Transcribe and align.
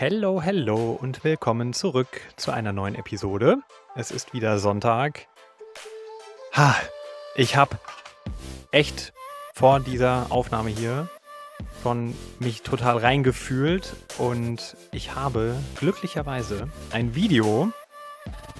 Hello, 0.00 0.40
hello 0.40 0.92
und 0.92 1.24
willkommen 1.24 1.72
zurück 1.72 2.20
zu 2.36 2.52
einer 2.52 2.72
neuen 2.72 2.94
Episode. 2.94 3.56
Es 3.96 4.12
ist 4.12 4.32
wieder 4.32 4.60
Sonntag. 4.60 5.26
Ha, 6.52 6.76
ich 7.34 7.56
habe 7.56 7.80
echt 8.70 9.12
vor 9.54 9.80
dieser 9.80 10.30
Aufnahme 10.30 10.70
hier 10.70 11.08
schon 11.82 12.14
mich 12.38 12.62
total 12.62 12.98
reingefühlt 12.98 13.96
und 14.18 14.76
ich 14.92 15.16
habe 15.16 15.56
glücklicherweise 15.74 16.68
ein 16.92 17.16
Video 17.16 17.72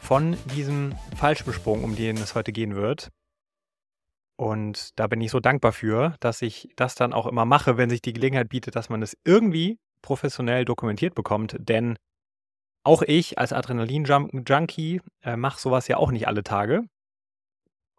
von 0.03 0.37
diesem 0.57 0.97
Fallschirmsprung, 1.19 1.85
um 1.85 1.95
den 1.95 2.17
es 2.17 2.35
heute 2.35 2.51
gehen 2.51 2.75
wird. 2.75 3.11
Und 4.35 4.99
da 4.99 5.07
bin 5.07 5.21
ich 5.21 5.31
so 5.31 5.39
dankbar 5.39 5.71
für, 5.71 6.17
dass 6.19 6.43
ich 6.43 6.71
das 6.75 6.97
dann 6.97 7.13
auch 7.13 7.27
immer 7.27 7.45
mache, 7.45 7.77
wenn 7.77 7.91
sich 7.91 8.03
die 8.03 8.13
Gelegenheit 8.13 8.49
bietet, 8.49 8.75
dass 8.75 8.89
man 8.89 9.03
es 9.03 9.17
irgendwie 9.25 9.79
professionell 10.03 10.65
dokumentiert 10.65 11.15
bekommt. 11.15 11.57
Denn 11.59 11.97
auch 12.85 13.03
ich 13.03 13.39
als 13.39 13.53
Adrenalin-Junkie 13.53 15.01
äh, 15.23 15.37
mache 15.37 15.61
sowas 15.61 15.89
ja 15.89 15.97
auch 15.97 16.11
nicht 16.11 16.27
alle 16.27 16.43
Tage. 16.43 16.85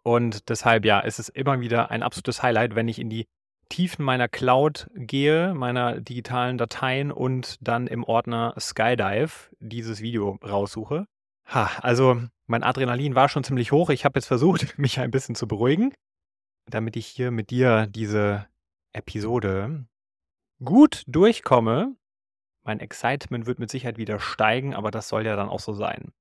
Und 0.02 0.48
deshalb, 0.48 0.84
ja, 0.84 1.00
ist 1.00 1.18
es 1.18 1.28
immer 1.28 1.60
wieder 1.60 1.90
ein 1.90 2.02
absolutes 2.02 2.42
Highlight, 2.42 2.74
wenn 2.74 2.88
ich 2.88 2.98
in 2.98 3.10
die 3.10 3.26
Tiefen 3.68 4.04
meiner 4.04 4.28
Cloud 4.28 4.88
gehe, 4.94 5.54
meiner 5.54 6.00
digitalen 6.00 6.58
Dateien 6.58 7.12
und 7.12 7.56
dann 7.60 7.86
im 7.86 8.02
Ordner 8.02 8.54
Skydive 8.58 9.54
dieses 9.60 10.00
Video 10.00 10.38
raussuche. 10.42 11.06
Ha, 11.46 11.70
also 11.80 12.20
mein 12.46 12.64
Adrenalin 12.64 13.14
war 13.14 13.28
schon 13.28 13.44
ziemlich 13.44 13.70
hoch. 13.70 13.90
Ich 13.90 14.04
habe 14.04 14.18
jetzt 14.18 14.26
versucht, 14.26 14.76
mich 14.78 14.98
ein 14.98 15.10
bisschen 15.10 15.34
zu 15.34 15.46
beruhigen, 15.46 15.92
damit 16.66 16.96
ich 16.96 17.06
hier 17.06 17.30
mit 17.30 17.50
dir 17.50 17.86
diese 17.86 18.46
Episode 18.92 19.86
gut 20.64 21.02
durchkomme. 21.06 21.96
Mein 22.62 22.80
Excitement 22.80 23.46
wird 23.46 23.58
mit 23.58 23.70
Sicherheit 23.70 23.98
wieder 23.98 24.20
steigen, 24.20 24.74
aber 24.74 24.90
das 24.90 25.08
soll 25.08 25.26
ja 25.26 25.36
dann 25.36 25.48
auch 25.48 25.60
so 25.60 25.72
sein. 25.72 26.12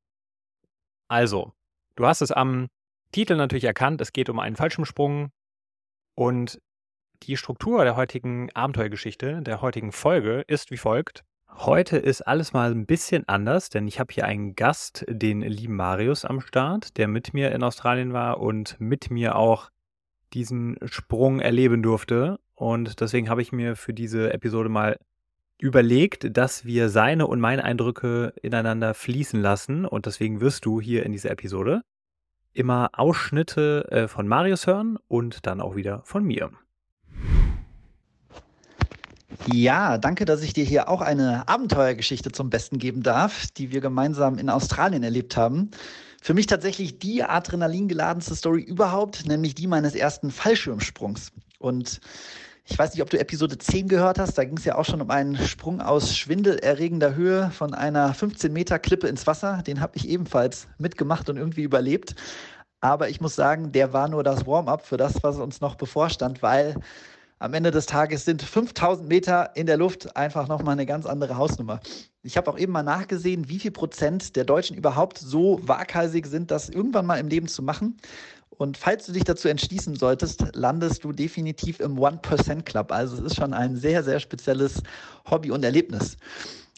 Also, 1.07 1.53
du 1.95 2.05
hast 2.05 2.21
es 2.21 2.31
am 2.31 2.67
Titel 3.11 3.35
natürlich 3.35 3.63
erkannt, 3.63 3.99
es 4.01 4.13
geht 4.13 4.29
um 4.29 4.39
einen 4.39 4.55
Fallschirmsprung 4.55 5.31
und 6.15 6.61
die 7.23 7.35
Struktur 7.35 7.83
der 7.83 7.95
heutigen 7.95 8.49
Abenteuergeschichte, 8.53 9.41
der 9.41 9.61
heutigen 9.61 9.91
Folge 9.91 10.43
ist 10.47 10.71
wie 10.71 10.77
folgt. 10.77 11.23
Heute 11.49 11.97
ist 11.97 12.21
alles 12.21 12.53
mal 12.53 12.71
ein 12.71 12.85
bisschen 12.85 13.27
anders, 13.27 13.69
denn 13.69 13.87
ich 13.87 13.99
habe 13.99 14.13
hier 14.13 14.25
einen 14.25 14.55
Gast, 14.55 15.03
den 15.09 15.41
lieben 15.41 15.75
Marius 15.75 16.23
am 16.23 16.39
Start, 16.39 16.95
der 16.97 17.07
mit 17.07 17.33
mir 17.33 17.51
in 17.51 17.63
Australien 17.63 18.13
war 18.13 18.39
und 18.39 18.79
mit 18.79 19.09
mir 19.09 19.35
auch 19.35 19.69
diesen 20.33 20.77
Sprung 20.85 21.39
erleben 21.39 21.81
durfte. 21.81 22.39
Und 22.59 22.99
deswegen 22.99 23.29
habe 23.29 23.41
ich 23.41 23.53
mir 23.53 23.77
für 23.77 23.93
diese 23.93 24.33
Episode 24.33 24.67
mal 24.67 24.97
überlegt, 25.59 26.35
dass 26.35 26.65
wir 26.65 26.89
seine 26.89 27.25
und 27.25 27.39
meine 27.39 27.63
Eindrücke 27.63 28.33
ineinander 28.41 28.93
fließen 28.93 29.41
lassen. 29.41 29.85
Und 29.85 30.07
deswegen 30.07 30.41
wirst 30.41 30.65
du 30.65 30.81
hier 30.81 31.05
in 31.05 31.13
dieser 31.13 31.31
Episode 31.31 31.83
immer 32.51 32.89
Ausschnitte 32.91 33.87
äh, 33.91 34.07
von 34.09 34.27
Marius 34.27 34.67
hören 34.67 34.97
und 35.07 35.45
dann 35.47 35.61
auch 35.61 35.77
wieder 35.77 36.01
von 36.03 36.25
mir. 36.25 36.51
Ja, 39.53 39.97
danke, 39.97 40.25
dass 40.25 40.41
ich 40.41 40.51
dir 40.51 40.65
hier 40.65 40.89
auch 40.89 40.99
eine 40.99 41.47
Abenteuergeschichte 41.47 42.33
zum 42.33 42.49
Besten 42.49 42.77
geben 42.77 43.03
darf, 43.03 43.47
die 43.51 43.71
wir 43.71 43.79
gemeinsam 43.79 44.37
in 44.37 44.49
Australien 44.49 45.03
erlebt 45.03 45.37
haben. 45.37 45.71
Für 46.21 46.33
mich 46.33 46.47
tatsächlich 46.47 46.99
die 46.99 47.23
adrenalingeladenste 47.23 48.35
Story 48.35 48.63
überhaupt, 48.63 49.25
nämlich 49.27 49.55
die 49.55 49.67
meines 49.67 49.95
ersten 49.95 50.29
Fallschirmsprungs. 50.29 51.31
Und 51.59 52.01
ich 52.69 52.77
weiß 52.77 52.93
nicht, 52.93 53.01
ob 53.01 53.09
du 53.09 53.19
Episode 53.19 53.57
10 53.57 53.87
gehört 53.87 54.19
hast. 54.19 54.37
Da 54.37 54.43
ging 54.43 54.57
es 54.57 54.65
ja 54.65 54.75
auch 54.75 54.85
schon 54.85 55.01
um 55.01 55.09
einen 55.09 55.37
Sprung 55.37 55.81
aus 55.81 56.15
schwindelerregender 56.15 57.15
Höhe 57.15 57.49
von 57.51 57.73
einer 57.73 58.13
15 58.13 58.53
Meter 58.53 58.77
Klippe 58.77 59.07
ins 59.07 59.25
Wasser. 59.25 59.63
Den 59.65 59.81
habe 59.81 59.93
ich 59.95 60.07
ebenfalls 60.07 60.67
mitgemacht 60.77 61.29
und 61.29 61.37
irgendwie 61.37 61.63
überlebt. 61.63 62.15
Aber 62.79 63.09
ich 63.09 63.21
muss 63.21 63.35
sagen, 63.35 63.71
der 63.71 63.91
war 63.91 64.07
nur 64.07 64.23
das 64.23 64.45
Warm-up 64.45 64.85
für 64.85 64.97
das, 64.97 65.23
was 65.23 65.37
uns 65.37 65.61
noch 65.61 65.75
bevorstand, 65.75 66.43
weil 66.43 66.75
am 67.39 67.53
Ende 67.53 67.71
des 67.71 67.87
Tages 67.87 68.25
sind 68.25 68.43
5000 68.43 69.07
Meter 69.07 69.51
in 69.55 69.65
der 69.65 69.77
Luft 69.77 70.15
einfach 70.15 70.47
nochmal 70.47 70.73
eine 70.73 70.85
ganz 70.85 71.05
andere 71.05 71.37
Hausnummer. 71.37 71.79
Ich 72.21 72.37
habe 72.37 72.51
auch 72.51 72.57
eben 72.57 72.73
mal 72.73 72.83
nachgesehen, 72.83 73.49
wie 73.49 73.59
viel 73.59 73.71
Prozent 73.71 74.35
der 74.35 74.43
Deutschen 74.43 74.77
überhaupt 74.77 75.17
so 75.17 75.59
waghalsig 75.63 76.27
sind, 76.27 76.51
das 76.51 76.69
irgendwann 76.69 77.05
mal 77.05 77.19
im 77.19 77.29
Leben 77.29 77.47
zu 77.47 77.63
machen. 77.63 77.97
Und 78.59 78.77
falls 78.77 79.05
du 79.05 79.13
dich 79.13 79.23
dazu 79.23 79.47
entschließen 79.47 79.95
solltest, 79.95 80.43
landest 80.53 81.05
du 81.05 81.13
definitiv 81.13 81.79
im 81.79 81.97
One-Percent 81.97 82.65
Club. 82.65 82.91
Also 82.91 83.15
es 83.15 83.21
ist 83.31 83.35
schon 83.37 83.53
ein 83.53 83.77
sehr, 83.77 84.03
sehr 84.03 84.19
spezielles 84.19 84.83
Hobby 85.31 85.49
und 85.49 85.63
Erlebnis. 85.63 86.17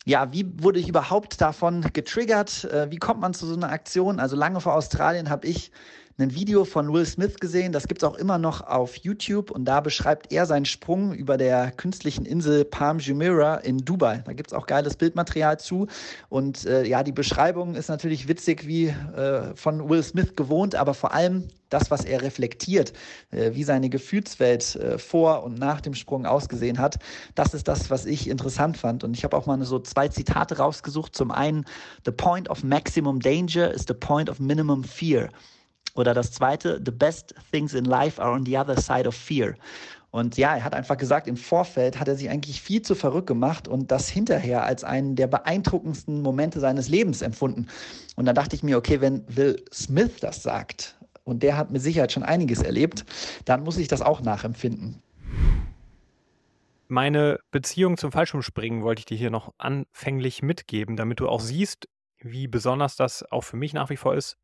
Ja, 0.06 0.32
wie 0.32 0.46
wurde 0.62 0.80
ich 0.80 0.88
überhaupt 0.88 1.42
davon 1.42 1.82
getriggert? 1.92 2.66
Äh, 2.66 2.92
wie 2.92 2.98
kommt 2.98 3.20
man 3.20 3.34
zu 3.34 3.48
so 3.48 3.56
einer 3.56 3.72
Aktion? 3.72 4.20
Also 4.20 4.36
lange 4.36 4.62
vor 4.62 4.76
Australien 4.76 5.32
habe 5.32 5.48
ich 5.48 5.72
ein 6.22 6.36
Video 6.36 6.66
von 6.66 6.94
Will 6.94 7.06
Smith 7.06 7.36
gesehen, 7.40 7.72
das 7.72 7.88
gibt 7.88 8.04
es 8.04 8.08
auch 8.08 8.16
immer 8.16 8.38
noch 8.38 8.62
auf 8.62 8.96
YouTube 8.98 9.52
und 9.52 9.66
da 9.66 9.82
beschreibt 9.82 10.32
er 10.32 10.46
seinen 10.46 10.66
Sprung 10.66 11.14
über 11.14 11.38
der 11.38 11.72
künstlichen 11.72 12.26
Insel 12.26 12.66
Palm 12.66 13.00
Jumeirah 13.00 13.56
in 13.58 13.80
Dubai. 13.80 14.22
Da 14.26 14.34
gibt 14.34 14.52
es 14.52 14.54
auch 14.54 14.68
geiles 14.68 14.96
Bildmaterial 14.96 15.60
zu 15.60 15.88
und 16.30 16.66
äh, 16.66 16.86
ja, 16.86 17.04
die 17.04 17.12
Beschreibung 17.12 17.76
ist 17.76 17.90
natürlich 17.90 18.28
witzig 18.28 18.68
wie 18.68 18.88
äh, 18.88 19.56
von 19.56 19.90
Will 19.90 20.04
Smith 20.04 20.36
gewohnt, 20.36 20.76
aber 20.76 20.94
vor 20.94 21.14
allem 21.14 21.48
das, 21.72 21.90
was 21.90 22.06
er 22.06 22.22
reflektiert, 22.22 22.94
äh, 23.32 23.52
wie 23.54 23.64
seine 23.64 23.90
Gefühlswelt 23.90 24.76
äh, 24.76 24.98
vor 24.98 25.44
und 25.44 25.58
nach 25.58 25.82
dem 25.82 25.96
Sprung 25.96 26.26
ausgesehen 26.26 26.78
hat, 26.78 27.00
das 27.36 27.54
ist 27.54 27.68
das, 27.68 27.90
was 27.90 28.06
ich 28.06 28.30
interessant 28.30 28.78
fand. 28.78 29.04
Und 29.04 29.18
ich 29.18 29.24
habe 29.24 29.36
auch 29.36 29.48
mal 29.48 29.64
so 29.64 29.80
zwei 29.80 30.08
Zitate 30.08 30.58
rausgesucht. 30.58 31.16
Zum 31.16 31.32
einen, 31.32 31.66
The 32.06 32.12
point 32.12 32.50
of 32.50 32.64
maximum 32.64 33.20
danger 33.20 33.74
is 33.74 33.86
the 33.88 33.94
point 33.94 34.30
of 34.30 34.40
minimum 34.40 34.84
fear. 34.84 35.30
Oder 35.96 36.14
das 36.14 36.32
zweite, 36.32 36.82
the 36.84 36.92
best 36.92 37.36
things 37.52 37.74
in 37.74 37.86
life 37.86 38.22
are 38.22 38.32
on 38.32 38.46
the 38.46 38.58
other 38.58 38.80
side 38.80 39.08
of 39.08 39.16
fear. 39.16 39.56
Und 40.12 40.38
ja, 40.38 40.56
er 40.56 40.64
hat 40.66 40.74
einfach 40.74 40.98
gesagt, 40.98 41.28
im 41.28 41.38
Vorfeld 41.38 42.00
hat 42.00 42.08
er 42.08 42.16
sich 42.16 42.30
eigentlich 42.30 42.62
viel 42.62 42.82
zu 42.82 42.96
verrückt 42.96 43.28
gemacht 43.28 43.70
und 43.70 43.92
das 43.92 44.10
hinterher 44.10 44.64
als 44.66 44.84
einen 44.84 45.16
der 45.16 45.28
beeindruckendsten 45.28 46.22
Momente 46.22 46.60
seines 46.60 46.90
Lebens 46.90 47.22
empfunden. 47.22 47.68
Und 48.18 48.26
dann 48.26 48.36
dachte 48.36 48.56
ich 48.56 48.64
mir, 48.64 48.78
okay, 48.78 49.00
wenn 49.00 49.24
Will 49.34 49.64
Smith 49.72 50.20
das 50.20 50.44
sagt, 50.44 50.98
und 51.24 51.44
der 51.44 51.56
hat 51.56 51.72
mit 51.72 51.82
Sicherheit 51.82 52.12
schon 52.12 52.24
einiges 52.24 52.62
erlebt, 52.62 53.06
dann 53.46 53.64
muss 53.64 53.78
ich 53.78 53.88
das 53.88 54.02
auch 54.02 54.22
nachempfinden. 54.22 55.02
Meine 56.88 57.40
Beziehung 57.52 57.96
zum 57.96 58.12
Fallschirmspringen 58.12 58.84
wollte 58.84 59.00
ich 59.00 59.06
dir 59.06 59.18
hier 59.18 59.30
noch 59.30 59.54
anfänglich 59.58 60.42
mitgeben, 60.42 60.98
damit 60.98 61.22
du 61.22 61.30
auch 61.30 61.40
siehst, 61.40 61.88
wie 62.20 62.48
besonders 62.48 62.98
das 62.98 63.24
auch 63.32 63.46
für 63.46 63.56
mich 63.56 63.74
nach 63.74 63.90
wie 63.90 63.98
vor 63.98 64.14
ist. 64.14 64.38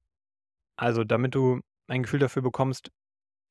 Also, 0.77 1.03
damit 1.03 1.35
du 1.35 1.61
ein 1.87 2.03
Gefühl 2.03 2.19
dafür 2.19 2.41
bekommst, 2.41 2.91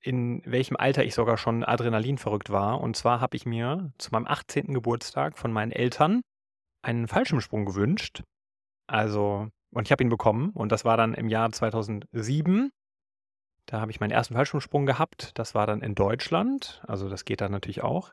in 0.00 0.42
welchem 0.44 0.76
Alter 0.76 1.04
ich 1.04 1.14
sogar 1.14 1.36
schon 1.36 1.64
Adrenalin 1.64 2.18
verrückt 2.18 2.50
war. 2.50 2.80
Und 2.80 2.96
zwar 2.96 3.20
habe 3.20 3.36
ich 3.36 3.44
mir 3.44 3.92
zu 3.98 4.10
meinem 4.12 4.26
18. 4.26 4.72
Geburtstag 4.72 5.38
von 5.38 5.52
meinen 5.52 5.72
Eltern 5.72 6.22
einen 6.82 7.08
Fallschirmsprung 7.08 7.64
gewünscht. 7.64 8.22
Also, 8.86 9.48
und 9.72 9.86
ich 9.86 9.92
habe 9.92 10.04
ihn 10.04 10.08
bekommen. 10.08 10.50
Und 10.50 10.70
das 10.70 10.84
war 10.84 10.96
dann 10.96 11.14
im 11.14 11.28
Jahr 11.28 11.50
2007. 11.50 12.70
Da 13.66 13.80
habe 13.80 13.90
ich 13.90 13.98
meinen 13.98 14.12
ersten 14.12 14.34
Fallschirmsprung 14.34 14.86
gehabt. 14.86 15.32
Das 15.34 15.56
war 15.56 15.66
dann 15.66 15.82
in 15.82 15.96
Deutschland. 15.96 16.82
Also, 16.86 17.08
das 17.08 17.24
geht 17.24 17.40
dann 17.40 17.50
natürlich 17.50 17.82
auch. 17.82 18.12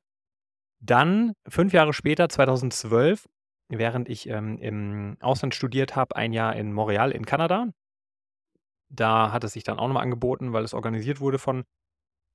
Dann, 0.79 1.33
fünf 1.47 1.73
Jahre 1.73 1.93
später, 1.93 2.27
2012, 2.27 3.29
während 3.69 4.09
ich 4.09 4.27
ähm, 4.27 4.57
im 4.57 5.17
Ausland 5.21 5.53
studiert 5.53 5.95
habe, 5.95 6.15
ein 6.15 6.33
Jahr 6.33 6.55
in 6.55 6.73
Montreal 6.73 7.11
in 7.11 7.25
Kanada, 7.25 7.67
da 8.93 9.31
hat 9.31 9.43
es 9.43 9.53
sich 9.53 9.63
dann 9.63 9.79
auch 9.79 9.87
nochmal 9.87 10.03
angeboten, 10.03 10.53
weil 10.53 10.63
es 10.63 10.73
organisiert 10.73 11.19
wurde 11.19 11.39
von 11.39 11.63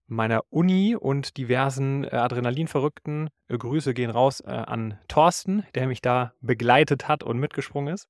meiner 0.08 0.42
Uni 0.50 0.96
und 0.96 1.36
diversen 1.36 2.04
äh, 2.04 2.08
Adrenalinverrückten. 2.08 3.28
Äh, 3.48 3.58
Grüße 3.58 3.94
gehen 3.94 4.10
raus 4.10 4.40
äh, 4.40 4.48
an 4.48 4.98
Thorsten, 5.06 5.64
der 5.74 5.86
mich 5.86 6.00
da 6.00 6.32
begleitet 6.40 7.08
hat 7.08 7.22
und 7.22 7.38
mitgesprungen 7.38 7.94
ist. 7.94 8.08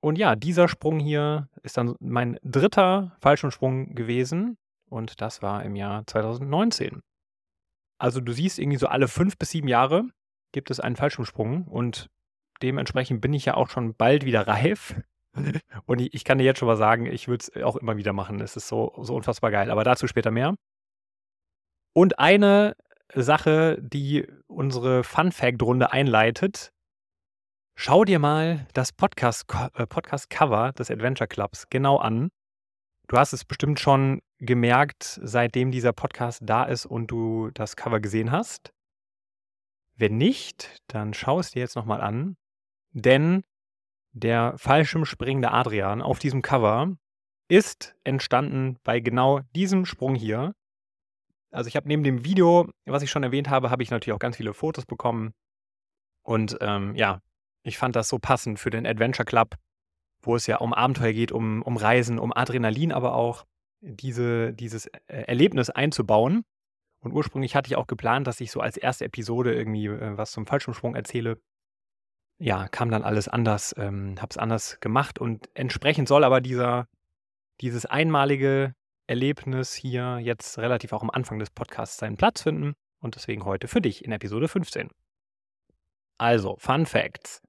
Und 0.00 0.18
ja, 0.18 0.36
dieser 0.36 0.68
Sprung 0.68 0.98
hier 0.98 1.48
ist 1.62 1.76
dann 1.76 1.96
mein 2.00 2.38
dritter 2.42 3.16
Fallschirmsprung 3.20 3.94
gewesen 3.94 4.58
und 4.88 5.20
das 5.20 5.42
war 5.42 5.64
im 5.64 5.74
Jahr 5.74 6.06
2019. 6.06 7.00
Also 7.98 8.20
du 8.20 8.32
siehst 8.32 8.58
irgendwie 8.58 8.78
so 8.78 8.88
alle 8.88 9.08
fünf 9.08 9.38
bis 9.38 9.50
sieben 9.50 9.68
Jahre 9.68 10.04
gibt 10.52 10.70
es 10.70 10.80
einen 10.80 10.96
Fallschirmsprung 10.96 11.64
und 11.64 12.08
dementsprechend 12.62 13.20
bin 13.20 13.32
ich 13.32 13.46
ja 13.46 13.54
auch 13.54 13.70
schon 13.70 13.94
bald 13.94 14.24
wieder 14.24 14.46
reif 14.46 15.00
und 15.86 16.00
ich, 16.00 16.14
ich 16.14 16.24
kann 16.24 16.38
dir 16.38 16.44
jetzt 16.44 16.58
schon 16.58 16.68
mal 16.68 16.76
sagen, 16.76 17.06
ich 17.06 17.28
würde 17.28 17.42
es 17.42 17.62
auch 17.62 17.76
immer 17.76 17.96
wieder 17.96 18.12
machen. 18.12 18.40
Es 18.40 18.56
ist 18.56 18.68
so, 18.68 18.92
so 19.02 19.14
unfassbar 19.14 19.50
geil. 19.50 19.70
Aber 19.70 19.84
dazu 19.84 20.06
später 20.06 20.30
mehr. 20.30 20.54
Und 21.92 22.18
eine 22.18 22.76
Sache, 23.14 23.78
die 23.80 24.26
unsere 24.46 25.04
Fun 25.04 25.32
Fact-Runde 25.32 25.92
einleitet. 25.92 26.72
Schau 27.74 28.04
dir 28.04 28.18
mal 28.18 28.66
das 28.72 28.92
Podcast-Cover 28.92 29.86
Podcast 29.86 30.28
des 30.78 30.90
Adventure 30.90 31.28
Clubs 31.28 31.68
genau 31.68 31.98
an. 31.98 32.30
Du 33.08 33.16
hast 33.16 33.32
es 33.32 33.44
bestimmt 33.44 33.78
schon 33.78 34.22
gemerkt, 34.38 35.20
seitdem 35.22 35.70
dieser 35.70 35.92
Podcast 35.92 36.40
da 36.44 36.64
ist 36.64 36.86
und 36.86 37.08
du 37.08 37.50
das 37.52 37.76
Cover 37.76 38.00
gesehen 38.00 38.32
hast. 38.32 38.72
Wenn 39.94 40.16
nicht, 40.18 40.82
dann 40.88 41.14
schau 41.14 41.38
es 41.38 41.52
dir 41.52 41.60
jetzt 41.60 41.76
nochmal 41.76 42.00
an. 42.00 42.36
denn 42.92 43.44
der 44.16 44.54
fallschirmspringende 44.56 45.52
Adrian 45.52 46.00
auf 46.00 46.18
diesem 46.18 46.40
Cover 46.40 46.96
ist 47.48 47.94
entstanden 48.02 48.78
bei 48.82 48.98
genau 49.00 49.40
diesem 49.54 49.84
Sprung 49.84 50.14
hier. 50.14 50.54
Also 51.50 51.68
ich 51.68 51.76
habe 51.76 51.86
neben 51.86 52.02
dem 52.02 52.24
Video, 52.24 52.68
was 52.86 53.02
ich 53.02 53.10
schon 53.10 53.22
erwähnt 53.22 53.50
habe, 53.50 53.70
habe 53.70 53.82
ich 53.82 53.90
natürlich 53.90 54.14
auch 54.14 54.18
ganz 54.20 54.38
viele 54.38 54.54
Fotos 54.54 54.86
bekommen. 54.86 55.32
Und 56.22 56.56
ähm, 56.62 56.94
ja, 56.96 57.20
ich 57.62 57.76
fand 57.76 57.94
das 57.94 58.08
so 58.08 58.18
passend 58.18 58.58
für 58.58 58.70
den 58.70 58.86
Adventure 58.86 59.26
Club, 59.26 59.54
wo 60.22 60.34
es 60.34 60.46
ja 60.46 60.56
um 60.56 60.72
Abenteuer 60.72 61.12
geht, 61.12 61.30
um, 61.30 61.60
um 61.62 61.76
Reisen, 61.76 62.18
um 62.18 62.32
Adrenalin, 62.32 62.92
aber 62.92 63.14
auch 63.14 63.44
diese, 63.80 64.54
dieses 64.54 64.86
äh, 64.86 65.24
Erlebnis 65.26 65.68
einzubauen. 65.68 66.42
Und 67.00 67.12
ursprünglich 67.12 67.54
hatte 67.54 67.68
ich 67.68 67.76
auch 67.76 67.86
geplant, 67.86 68.26
dass 68.26 68.40
ich 68.40 68.50
so 68.50 68.60
als 68.60 68.78
erste 68.78 69.04
Episode 69.04 69.54
irgendwie 69.54 69.86
äh, 69.86 70.16
was 70.16 70.32
zum 70.32 70.46
Fallschirmsprung 70.46 70.96
erzähle 70.96 71.38
ja, 72.38 72.68
kam 72.68 72.90
dann 72.90 73.02
alles 73.02 73.28
anders, 73.28 73.74
ähm, 73.78 74.16
habe 74.18 74.28
es 74.30 74.36
anders 74.36 74.78
gemacht 74.80 75.18
und 75.18 75.48
entsprechend 75.54 76.08
soll 76.08 76.24
aber 76.24 76.40
dieser, 76.40 76.88
dieses 77.60 77.86
einmalige 77.86 78.74
Erlebnis 79.06 79.74
hier 79.74 80.18
jetzt 80.20 80.58
relativ 80.58 80.92
auch 80.92 81.02
am 81.02 81.10
Anfang 81.10 81.38
des 81.38 81.50
Podcasts 81.50 81.98
seinen 81.98 82.16
Platz 82.16 82.42
finden 82.42 82.74
und 83.00 83.14
deswegen 83.14 83.44
heute 83.44 83.68
für 83.68 83.80
dich 83.80 84.04
in 84.04 84.12
Episode 84.12 84.48
15. 84.48 84.90
Also, 86.18 86.56
Fun 86.58 86.86
Facts. 86.86 87.42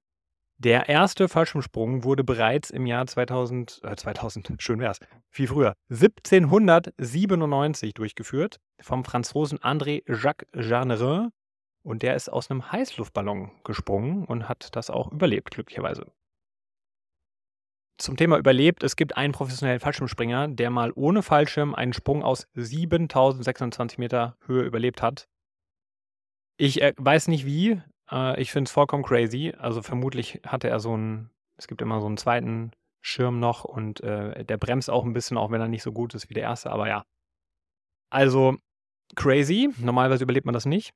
Der 0.60 0.90
erste 0.90 1.30
Fallschirmsprung 1.30 2.04
wurde 2.04 2.24
bereits 2.24 2.72
im 2.72 2.88
Jahr 2.88 3.06
2000, 3.06 3.82
äh 3.84 3.96
2000, 3.96 4.54
schön 4.60 4.80
wär's, 4.80 4.98
viel 5.30 5.48
früher, 5.48 5.76
1797 5.90 7.94
durchgeführt 7.94 8.58
vom 8.82 9.06
Franzosen 9.06 9.60
André 9.60 10.02
Jacques 10.08 10.48
Jeanneret 10.56 11.30
und 11.88 12.04
der 12.04 12.16
ist 12.16 12.28
aus 12.28 12.52
einem 12.52 12.70
Heißluftballon 12.70 13.50
gesprungen 13.64 14.26
und 14.26 14.50
hat 14.50 14.76
das 14.76 14.90
auch 14.90 15.10
überlebt, 15.10 15.52
glücklicherweise. 15.52 16.12
Zum 17.98 18.18
Thema 18.18 18.38
überlebt, 18.38 18.84
es 18.84 18.98
gibt 18.98 19.16
einen 19.16 19.32
professionellen 19.32 19.80
Fallschirmspringer, 19.80 20.50
der 20.50 20.70
mal 20.70 20.92
ohne 20.96 21.24
Fallschirm 21.24 21.74
einen 21.74 21.94
Sprung 21.94 22.24
aus 22.24 22.48
7620 22.56 23.98
Meter 23.98 24.36
Höhe 24.46 24.64
überlebt 24.64 25.02
hat. 25.02 25.30
Ich 26.58 26.82
äh, 26.82 26.94
weiß 26.98 27.30
nicht 27.30 27.46
wie, 27.46 27.82
äh, 28.12 28.40
ich 28.40 28.52
finde 28.52 28.68
es 28.68 28.74
vollkommen 28.74 29.04
crazy. 29.04 29.54
Also 29.58 29.82
vermutlich 29.82 30.42
hatte 30.46 30.68
er 30.68 30.82
so 30.82 30.94
einen, 30.94 31.32
es 31.58 31.68
gibt 31.68 31.82
immer 31.82 32.02
so 32.02 32.08
einen 32.08 32.18
zweiten 32.18 32.72
Schirm 33.02 33.40
noch 33.40 33.64
und 33.64 34.02
äh, 34.02 34.44
der 34.44 34.58
bremst 34.58 34.90
auch 34.90 35.06
ein 35.06 35.14
bisschen, 35.14 35.38
auch 35.38 35.52
wenn 35.52 35.62
er 35.62 35.70
nicht 35.70 35.84
so 35.84 35.94
gut 35.94 36.14
ist 36.14 36.30
wie 36.30 36.34
der 36.34 36.44
erste, 36.44 36.70
aber 36.70 36.90
ja. 36.90 37.04
Also 38.12 38.58
crazy, 39.16 39.70
normalerweise 39.80 40.26
überlebt 40.26 40.46
man 40.46 40.54
das 40.54 40.66
nicht. 40.66 40.94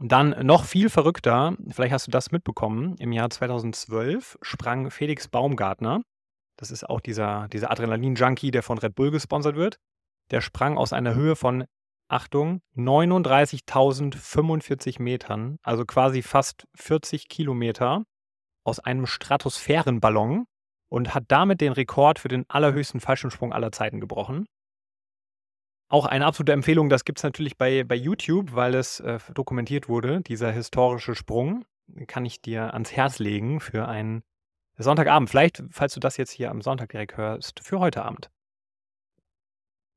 Und 0.00 0.10
dann 0.12 0.30
noch 0.46 0.64
viel 0.64 0.88
verrückter, 0.88 1.56
vielleicht 1.68 1.92
hast 1.92 2.06
du 2.06 2.10
das 2.10 2.32
mitbekommen, 2.32 2.96
im 2.98 3.12
Jahr 3.12 3.28
2012 3.28 4.38
sprang 4.40 4.90
Felix 4.90 5.28
Baumgartner, 5.28 6.00
das 6.56 6.70
ist 6.70 6.88
auch 6.88 7.00
dieser, 7.00 7.48
dieser 7.48 7.70
Adrenalin-Junkie, 7.70 8.50
der 8.50 8.62
von 8.62 8.78
Red 8.78 8.94
Bull 8.94 9.10
gesponsert 9.10 9.56
wird, 9.56 9.76
der 10.30 10.40
sprang 10.40 10.78
aus 10.78 10.94
einer 10.94 11.14
Höhe 11.14 11.36
von, 11.36 11.66
Achtung, 12.08 12.62
39.045 12.76 15.02
Metern, 15.02 15.58
also 15.62 15.84
quasi 15.84 16.22
fast 16.22 16.64
40 16.76 17.28
Kilometer, 17.28 18.04
aus 18.64 18.80
einem 18.80 19.06
Stratosphärenballon 19.06 20.46
und 20.88 21.14
hat 21.14 21.24
damit 21.28 21.60
den 21.60 21.72
Rekord 21.72 22.18
für 22.18 22.28
den 22.28 22.46
allerhöchsten 22.48 23.00
Fallschirmsprung 23.00 23.52
aller 23.52 23.70
Zeiten 23.70 24.00
gebrochen. 24.00 24.46
Auch 25.90 26.06
eine 26.06 26.24
absolute 26.24 26.52
Empfehlung, 26.52 26.88
das 26.88 27.04
gibt 27.04 27.18
es 27.18 27.24
natürlich 27.24 27.58
bei, 27.58 27.82
bei 27.82 27.96
YouTube, 27.96 28.54
weil 28.54 28.76
es 28.76 29.00
äh, 29.00 29.18
dokumentiert 29.34 29.88
wurde, 29.88 30.20
dieser 30.20 30.52
historische 30.52 31.16
Sprung. 31.16 31.64
Kann 32.06 32.24
ich 32.24 32.40
dir 32.40 32.72
ans 32.74 32.92
Herz 32.92 33.18
legen 33.18 33.58
für 33.58 33.88
einen 33.88 34.22
Sonntagabend. 34.78 35.28
Vielleicht, 35.28 35.64
falls 35.70 35.92
du 35.92 35.98
das 35.98 36.16
jetzt 36.16 36.30
hier 36.30 36.52
am 36.52 36.62
Sonntag 36.62 36.90
direkt 36.90 37.16
hörst, 37.16 37.58
für 37.64 37.80
heute 37.80 38.04
Abend. 38.04 38.30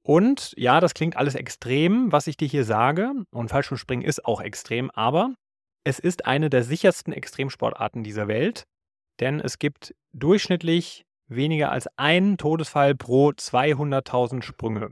Und 0.02 0.56
ja, 0.58 0.80
das 0.80 0.96
klingt 0.96 1.16
alles 1.16 1.36
extrem, 1.36 2.12
was 2.12 2.26
ich 2.26 2.38
dir 2.38 2.48
hier 2.48 2.66
sage. 2.66 3.12
Und 3.30 3.50
Fallschirmspringen 3.50 4.04
ist 4.04 4.26
auch 4.26 4.42
extrem, 4.42 4.90
aber 4.90 5.36
es 5.84 6.00
ist 6.00 6.26
eine 6.26 6.50
der 6.50 6.64
sichersten 6.64 7.14
Extremsportarten 7.14 8.04
dieser 8.04 8.28
Welt, 8.28 8.64
denn 9.20 9.40
es 9.40 9.60
gibt 9.60 9.94
durchschnittlich 10.12 11.06
weniger 11.28 11.72
als 11.72 11.88
einen 11.98 12.38
Todesfall 12.38 12.96
pro 12.96 13.30
200.000 13.30 14.42
Sprünge. 14.42 14.90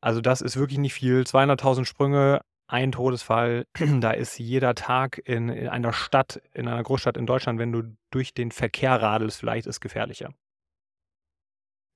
Also 0.00 0.20
das 0.20 0.40
ist 0.40 0.56
wirklich 0.56 0.78
nicht 0.78 0.94
viel. 0.94 1.22
200.000 1.22 1.84
Sprünge, 1.84 2.40
ein 2.68 2.92
Todesfall. 2.92 3.66
Da 4.00 4.10
ist 4.12 4.38
jeder 4.38 4.74
Tag 4.74 5.20
in, 5.24 5.48
in 5.48 5.68
einer 5.68 5.92
Stadt, 5.92 6.40
in 6.52 6.68
einer 6.68 6.82
Großstadt 6.82 7.16
in 7.16 7.26
Deutschland, 7.26 7.58
wenn 7.58 7.72
du 7.72 7.96
durch 8.10 8.34
den 8.34 8.52
Verkehr 8.52 9.00
radelst, 9.00 9.40
vielleicht 9.40 9.66
ist 9.66 9.80
gefährlicher. 9.80 10.32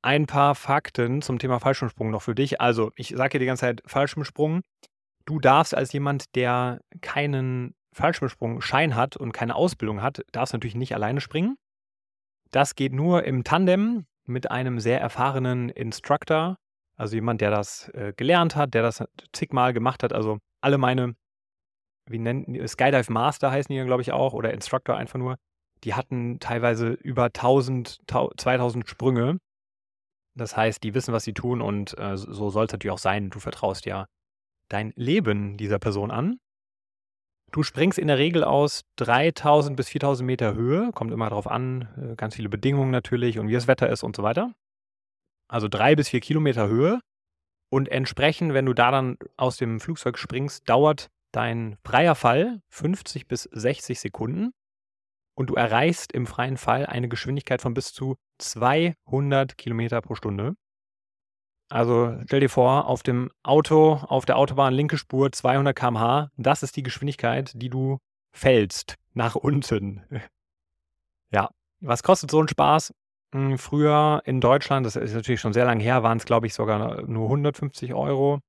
Ein 0.04 0.26
paar 0.26 0.56
Fakten 0.56 1.22
zum 1.22 1.38
Thema 1.38 1.60
Fallschirmsprung 1.60 2.10
noch 2.10 2.22
für 2.22 2.34
dich. 2.34 2.60
Also, 2.60 2.90
ich 2.96 3.14
sage 3.16 3.34
dir 3.34 3.38
die 3.40 3.46
ganze 3.46 3.60
Zeit 3.60 3.82
Fallschirmsprung. 3.86 4.62
Du 5.26 5.38
darfst 5.38 5.76
als 5.76 5.92
jemand, 5.92 6.34
der 6.34 6.80
keinen 7.00 7.76
Fallschirmsprung-Schein 7.92 8.96
hat 8.96 9.16
und 9.16 9.32
keine 9.32 9.54
Ausbildung 9.54 10.02
hat, 10.02 10.22
darfst 10.32 10.54
natürlich 10.54 10.74
nicht 10.74 10.94
alleine 10.94 11.20
springen. 11.20 11.56
Das 12.50 12.74
geht 12.74 12.92
nur 12.92 13.24
im 13.24 13.44
Tandem 13.44 14.06
mit 14.26 14.50
einem 14.50 14.80
sehr 14.80 15.00
erfahrenen 15.00 15.68
Instructor, 15.68 16.56
also 16.96 17.14
jemand, 17.14 17.40
der 17.40 17.50
das 17.50 17.88
äh, 17.90 18.12
gelernt 18.16 18.56
hat, 18.56 18.74
der 18.74 18.82
das 18.82 19.02
zigmal 19.32 19.72
gemacht 19.72 20.02
hat. 20.02 20.12
Also 20.12 20.38
alle 20.60 20.78
meine, 20.78 21.14
wie 22.06 22.18
nennen 22.18 22.66
Skydive 22.66 23.12
Master 23.12 23.50
heißen 23.50 23.74
die 23.74 23.84
glaube 23.84 24.02
ich 24.02 24.12
auch, 24.12 24.34
oder 24.34 24.52
Instructor 24.52 24.96
einfach 24.96 25.18
nur, 25.18 25.36
die 25.84 25.94
hatten 25.94 26.38
teilweise 26.38 26.88
über 26.90 27.24
1000, 27.24 28.00
2000 28.06 28.88
Sprünge. 28.88 29.38
Das 30.34 30.56
heißt, 30.56 30.82
die 30.82 30.94
wissen, 30.94 31.12
was 31.12 31.24
sie 31.24 31.34
tun 31.34 31.60
und 31.60 31.98
äh, 31.98 32.16
so 32.16 32.50
soll 32.50 32.66
es 32.66 32.72
natürlich 32.72 32.92
auch 32.92 32.98
sein. 32.98 33.30
Du 33.30 33.38
vertraust 33.38 33.84
ja 33.84 34.06
dein 34.68 34.92
Leben 34.96 35.56
dieser 35.56 35.78
Person 35.78 36.10
an. 36.10 36.38
Du 37.50 37.62
springst 37.62 37.98
in 37.98 38.06
der 38.06 38.16
Regel 38.16 38.44
aus 38.44 38.82
3000 38.96 39.76
bis 39.76 39.90
4000 39.90 40.26
Meter 40.26 40.54
Höhe, 40.54 40.90
kommt 40.92 41.12
immer 41.12 41.28
darauf 41.28 41.46
an, 41.46 41.88
äh, 41.98 42.16
ganz 42.16 42.36
viele 42.36 42.48
Bedingungen 42.48 42.90
natürlich 42.90 43.38
und 43.38 43.48
wie 43.48 43.52
das 43.52 43.66
Wetter 43.66 43.90
ist 43.90 44.02
und 44.02 44.16
so 44.16 44.22
weiter 44.22 44.52
also 45.52 45.68
drei 45.68 45.94
bis 45.94 46.08
vier 46.08 46.20
Kilometer 46.20 46.66
Höhe. 46.68 47.00
Und 47.70 47.88
entsprechend, 47.88 48.54
wenn 48.54 48.66
du 48.66 48.72
da 48.72 48.90
dann 48.90 49.18
aus 49.36 49.58
dem 49.58 49.80
Flugzeug 49.80 50.18
springst, 50.18 50.68
dauert 50.68 51.10
dein 51.30 51.76
freier 51.84 52.14
Fall 52.14 52.60
50 52.70 53.26
bis 53.26 53.44
60 53.44 54.00
Sekunden 54.00 54.52
und 55.34 55.50
du 55.50 55.54
erreichst 55.54 56.12
im 56.12 56.26
freien 56.26 56.56
Fall 56.56 56.86
eine 56.86 57.08
Geschwindigkeit 57.08 57.62
von 57.62 57.74
bis 57.74 57.92
zu 57.92 58.16
200 58.38 59.56
Kilometer 59.56 60.00
pro 60.00 60.14
Stunde. 60.14 60.54
Also 61.70 62.18
stell 62.26 62.40
dir 62.40 62.50
vor, 62.50 62.86
auf 62.86 63.02
dem 63.02 63.30
Auto, 63.42 63.94
auf 63.94 64.26
der 64.26 64.36
Autobahn 64.36 64.74
linke 64.74 64.98
Spur 64.98 65.32
200 65.32 65.74
km/h, 65.76 66.30
das 66.36 66.62
ist 66.62 66.76
die 66.76 66.82
Geschwindigkeit, 66.82 67.52
die 67.54 67.70
du 67.70 67.98
fällst 68.34 68.96
nach 69.14 69.34
unten. 69.34 70.02
ja, 71.30 71.50
was 71.80 72.02
kostet 72.02 72.30
so 72.30 72.40
ein 72.40 72.48
Spaß? 72.48 72.92
Früher 73.56 74.22
in 74.26 74.40
Deutschland, 74.42 74.84
das 74.84 74.96
ist 74.96 75.14
natürlich 75.14 75.40
schon 75.40 75.54
sehr 75.54 75.64
lange 75.64 75.82
her, 75.82 76.02
waren 76.02 76.18
es, 76.18 76.26
glaube 76.26 76.46
ich, 76.46 76.52
sogar 76.52 77.02
nur 77.02 77.24
150 77.24 77.94
Euro. 77.94 78.40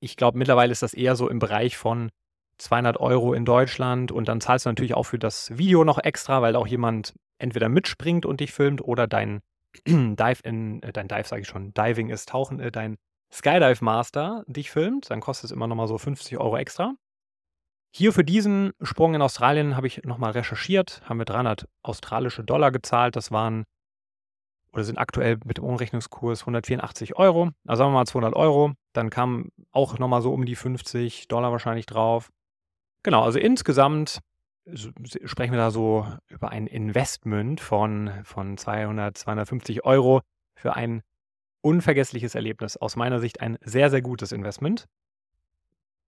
Ich 0.00 0.16
glaube, 0.16 0.36
mittlerweile 0.36 0.72
ist 0.72 0.82
das 0.82 0.92
eher 0.92 1.16
so 1.16 1.28
im 1.30 1.38
Bereich 1.38 1.78
von 1.78 2.10
200 2.58 2.98
Euro 3.00 3.32
in 3.32 3.46
Deutschland 3.46 4.12
und 4.12 4.28
dann 4.28 4.40
zahlst 4.42 4.66
du 4.66 4.70
natürlich 4.70 4.94
auch 4.94 5.04
für 5.04 5.18
das 5.18 5.56
Video 5.56 5.84
noch 5.84 5.98
extra, 5.98 6.42
weil 6.42 6.56
auch 6.56 6.66
jemand 6.66 7.14
entweder 7.38 7.70
mitspringt 7.70 8.26
und 8.26 8.40
dich 8.40 8.52
filmt 8.52 8.82
oder 8.82 9.06
dein 9.06 9.40
Dive 9.86 10.40
in, 10.44 10.82
äh, 10.82 10.92
dein 10.92 11.08
Dive 11.08 11.26
sage 11.26 11.42
ich 11.42 11.48
schon, 11.48 11.72
Diving 11.72 12.10
ist 12.10 12.28
Tauchen, 12.28 12.60
äh, 12.60 12.70
dein 12.70 12.96
Skydive 13.32 13.82
Master 13.82 14.44
dich 14.46 14.70
filmt, 14.70 15.10
dann 15.10 15.20
kostet 15.20 15.46
es 15.46 15.50
immer 15.52 15.68
nochmal 15.68 15.88
so 15.88 15.96
50 15.96 16.36
Euro 16.38 16.56
extra. 16.56 16.94
Hier 17.92 18.12
für 18.12 18.24
diesen 18.24 18.72
Sprung 18.82 19.14
in 19.14 19.22
Australien 19.22 19.76
habe 19.76 19.86
ich 19.86 20.04
nochmal 20.04 20.30
recherchiert, 20.32 21.02
haben 21.04 21.18
wir 21.18 21.24
300 21.24 21.66
australische 21.82 22.44
Dollar 22.44 22.70
gezahlt. 22.70 23.16
Das 23.16 23.32
waren 23.32 23.64
oder 24.72 24.84
sind 24.84 24.98
aktuell 24.98 25.38
mit 25.44 25.58
dem 25.58 25.64
Umrechnungskurs 25.64 26.42
184 26.42 27.16
Euro. 27.16 27.50
Also 27.66 27.80
sagen 27.80 27.90
wir 27.90 27.98
mal 27.98 28.06
200 28.06 28.36
Euro. 28.36 28.72
Dann 28.92 29.10
kamen 29.10 29.50
auch 29.72 29.98
nochmal 29.98 30.22
so 30.22 30.32
um 30.32 30.44
die 30.44 30.54
50 30.54 31.26
Dollar 31.26 31.50
wahrscheinlich 31.50 31.86
drauf. 31.86 32.30
Genau, 33.02 33.24
also 33.24 33.38
insgesamt 33.38 34.20
sprechen 34.72 35.52
wir 35.52 35.58
da 35.58 35.70
so 35.70 36.06
über 36.28 36.50
ein 36.50 36.66
Investment 36.66 37.60
von, 37.60 38.12
von 38.22 38.56
200, 38.56 39.16
250 39.16 39.84
Euro 39.84 40.20
für 40.54 40.76
ein 40.76 41.02
unvergessliches 41.62 42.34
Erlebnis. 42.34 42.76
Aus 42.76 42.94
meiner 42.94 43.18
Sicht 43.18 43.40
ein 43.40 43.58
sehr, 43.62 43.90
sehr 43.90 44.02
gutes 44.02 44.32
Investment. 44.32 44.86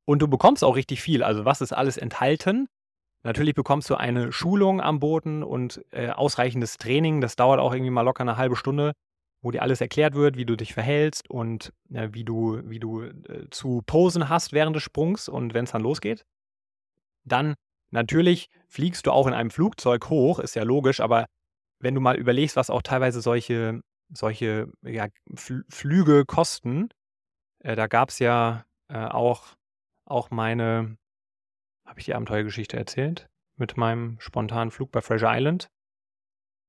Und 0.05 0.21
du 0.21 0.29
bekommst 0.29 0.65
auch 0.65 0.77
richtig 0.77 1.01
viel. 1.01 1.23
Also 1.23 1.45
was 1.45 1.61
ist 1.61 1.73
alles 1.73 1.97
enthalten? 1.97 2.69
Natürlich 3.25 3.55
bekommst 3.55 3.89
du 3.89 3.95
eine 3.95 4.33
Schulung 4.33 4.81
am 4.81 4.99
Boden 4.99 5.43
und 5.45 5.85
äh, 5.93 6.11
ausreichendes 6.11 6.77
Training. 6.77 7.21
Das 7.21 7.37
dauert 7.37 7.61
auch 7.61 7.73
irgendwie 7.73 7.91
mal 7.91 8.03
locker 8.03 8.23
eine 8.23 8.37
halbe 8.37 8.57
Stunde, 8.57 8.93
wo 9.43 9.53
dir 9.53 9.63
alles 9.63 9.81
erklärt 9.81 10.15
wird, 10.15 10.37
wie 10.37 10.45
du 10.45 10.57
dich 10.57 10.75
verhältst 10.75 11.31
und 11.31 11.73
äh, 11.93 12.09
wie 12.13 12.25
du, 12.25 12.61
wie 12.65 12.81
du 12.81 13.03
äh, 13.03 13.49
zu 13.51 13.83
posen 13.87 14.29
hast 14.29 14.53
während 14.53 14.75
des 14.75 14.83
Sprungs 14.83 15.29
und 15.29 15.55
wenn 15.55 15.65
es 15.65 15.71
dann 15.71 15.83
losgeht. 15.83 16.25
Dann 17.25 17.55
natürlich 17.93 18.49
fliegst 18.67 19.07
du 19.07 19.13
auch 19.13 19.29
in 19.29 19.35
einem 19.35 19.51
Flugzeug 19.51 20.09
hoch, 20.09 20.41
ist 20.41 20.57
ja 20.57 20.65
logisch, 20.65 21.01
aber 21.01 21.27
wenn 21.79 21.95
du 21.95 22.01
mal 22.01 22.17
überlegst, 22.17 22.57
was 22.57 22.71
auch 22.71 22.83
teilweise 22.83 23.21
solche, 23.21 23.81
solche 24.13 24.69
ja, 24.83 25.09
Fl 25.35 25.65
Flüge 25.69 26.25
kosten, 26.25 26.89
äh, 27.61 27.77
da 27.77 27.87
gab 27.87 28.09
es 28.09 28.19
ja 28.19 28.65
äh, 28.89 29.05
auch, 29.05 29.57
auch 30.13 30.31
meine, 30.31 30.97
habe 31.85 31.99
ich 31.99 32.07
die 32.07 32.15
Abenteuergeschichte 32.15 32.77
erzählt? 32.77 33.29
Mit 33.57 33.77
meinem 33.77 34.17
spontanen 34.21 34.71
Flug 34.71 34.93
bei 34.93 35.01
Treasure 35.01 35.33
Island? 35.35 35.69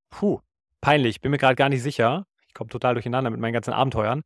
Puh, 0.09 0.39
peinlich, 0.81 1.21
bin 1.21 1.31
mir 1.31 1.37
gerade 1.37 1.55
gar 1.55 1.69
nicht 1.69 1.81
sicher. 1.81 2.25
Ich 2.47 2.53
komme 2.53 2.69
total 2.69 2.93
durcheinander 2.95 3.29
mit 3.29 3.39
meinen 3.39 3.53
ganzen 3.53 3.73
Abenteuern. 3.73 4.21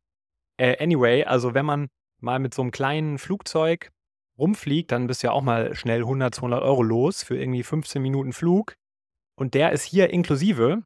Äh, 0.58 0.82
anyway, 0.82 1.24
also 1.24 1.54
wenn 1.54 1.66
man 1.66 1.88
mal 2.20 2.38
mit 2.38 2.54
so 2.54 2.62
einem 2.62 2.70
kleinen 2.70 3.18
Flugzeug 3.18 3.90
rumfliegt, 4.38 4.92
dann 4.92 5.06
bist 5.06 5.22
du 5.22 5.28
ja 5.28 5.32
auch 5.32 5.42
mal 5.42 5.74
schnell 5.74 6.00
100, 6.00 6.34
200 6.34 6.62
Euro 6.62 6.82
los 6.82 7.22
für 7.22 7.38
irgendwie 7.38 7.62
15 7.62 8.02
Minuten 8.02 8.32
Flug. 8.32 8.74
Und 9.34 9.54
der 9.54 9.72
ist 9.72 9.84
hier 9.84 10.10
inklusive. 10.10 10.82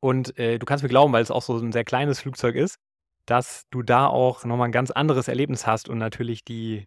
Und 0.00 0.38
äh, 0.38 0.58
du 0.58 0.66
kannst 0.66 0.82
mir 0.82 0.88
glauben, 0.88 1.12
weil 1.12 1.22
es 1.22 1.30
auch 1.30 1.42
so 1.42 1.56
ein 1.56 1.72
sehr 1.72 1.84
kleines 1.84 2.20
Flugzeug 2.20 2.54
ist, 2.54 2.78
dass 3.26 3.64
du 3.70 3.82
da 3.82 4.06
auch 4.06 4.44
nochmal 4.44 4.68
ein 4.68 4.72
ganz 4.72 4.90
anderes 4.90 5.28
Erlebnis 5.28 5.66
hast 5.66 5.88
und 5.88 5.98
natürlich 5.98 6.44
die, 6.44 6.86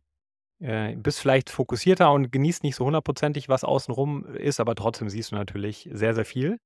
äh, 0.62 0.96
bist 0.96 1.20
vielleicht 1.20 1.50
fokussierter 1.50 2.12
und 2.12 2.32
genießt 2.32 2.64
nicht 2.64 2.76
so 2.76 2.86
hundertprozentig, 2.86 3.50
was 3.50 3.64
außenrum 3.64 4.26
ist, 4.36 4.60
aber 4.60 4.76
trotzdem 4.76 5.10
siehst 5.10 5.32
du 5.32 5.36
natürlich 5.36 5.90
sehr, 5.92 6.14
sehr 6.14 6.26
viel. 6.26 6.58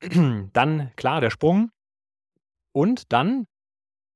dann, 0.52 0.90
klar, 0.96 1.20
der 1.20 1.30
Sprung. 1.30 1.70
Und 2.72 3.12
dann, 3.12 3.46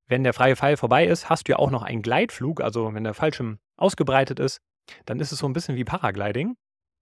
wenn 0.07 0.25
der 0.25 0.33
freie 0.33 0.57
Fall 0.57 0.77
vorbei 0.77 1.07
ist, 1.07 1.29
hast 1.29 1.47
du 1.47 1.53
ja 1.53 1.59
auch 1.59 1.71
noch 1.71 1.83
einen 1.83 2.03
Gleitflug, 2.03 2.61
also 2.61 2.93
wenn 2.95 3.05
der 3.05 3.15
Fallschirm 3.15 3.59
ausgebreitet 3.77 4.41
ist, 4.41 4.59
dann 5.05 5.21
ist 5.21 5.33
es 5.33 5.39
so 5.39 5.47
ein 5.47 5.53
bisschen 5.53 5.77
wie 5.77 5.85
Paragliding. 5.85 6.57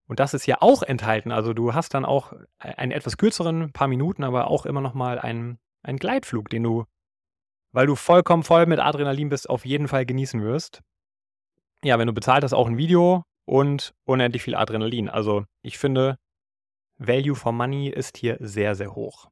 Und 0.09 0.21
das 0.21 0.35
ist 0.35 0.47
ja 0.47 0.59
auch 0.61 0.83
enthalten. 0.83 1.33
Also 1.33 1.53
du 1.53 1.75
hast 1.75 1.95
dann 1.95 2.05
auch 2.05 2.33
einen 2.59 2.93
etwas 2.93 3.17
kürzeren, 3.17 3.73
paar 3.73 3.89
Minuten, 3.89 4.25
aber 4.25 4.49
auch 4.49 4.67
immer 4.67 4.81
noch 4.81 4.95
mal 4.95 5.19
einen, 5.19 5.59
einen 5.83 5.99
Gleitflug, 5.99 6.49
den 6.49 6.63
du, 6.63 6.85
weil 7.73 7.87
du 7.87 7.97
vollkommen 7.97 8.43
voll 8.43 8.67
mit 8.67 8.79
Adrenalin 8.79 9.29
bist, 9.29 9.49
auf 9.49 9.65
jeden 9.65 9.89
Fall 9.89 10.07
genießen 10.07 10.43
wirst. 10.43 10.83
Ja, 11.85 11.99
wenn 11.99 12.07
du 12.07 12.13
bezahlt 12.13 12.43
hast, 12.43 12.53
auch 12.53 12.67
ein 12.67 12.79
Video 12.79 13.23
und 13.45 13.95
unendlich 14.05 14.43
viel 14.43 14.55
Adrenalin. 14.55 15.09
Also 15.09 15.45
ich 15.63 15.79
finde, 15.79 16.17
Value 16.99 17.35
for 17.35 17.53
Money 17.53 17.89
ist 17.89 18.17
hier 18.17 18.39
sehr, 18.41 18.75
sehr 18.75 18.95
hoch. 18.95 19.29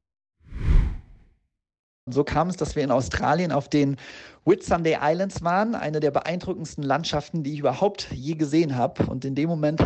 So 2.07 2.23
kam 2.23 2.49
es, 2.49 2.55
dass 2.55 2.75
wir 2.75 2.83
in 2.83 2.91
Australien 2.91 3.51
auf 3.51 3.67
den 3.67 3.97
Whitsunday 4.45 4.99
Islands 5.01 5.41
waren, 5.41 5.73
eine 5.73 5.99
der 5.99 6.11
beeindruckendsten 6.11 6.83
Landschaften, 6.83 7.41
die 7.41 7.53
ich 7.53 7.59
überhaupt 7.59 8.11
je 8.11 8.35
gesehen 8.35 8.75
habe. 8.75 9.07
Und 9.07 9.25
in 9.25 9.33
dem 9.33 9.49
Moment 9.49 9.81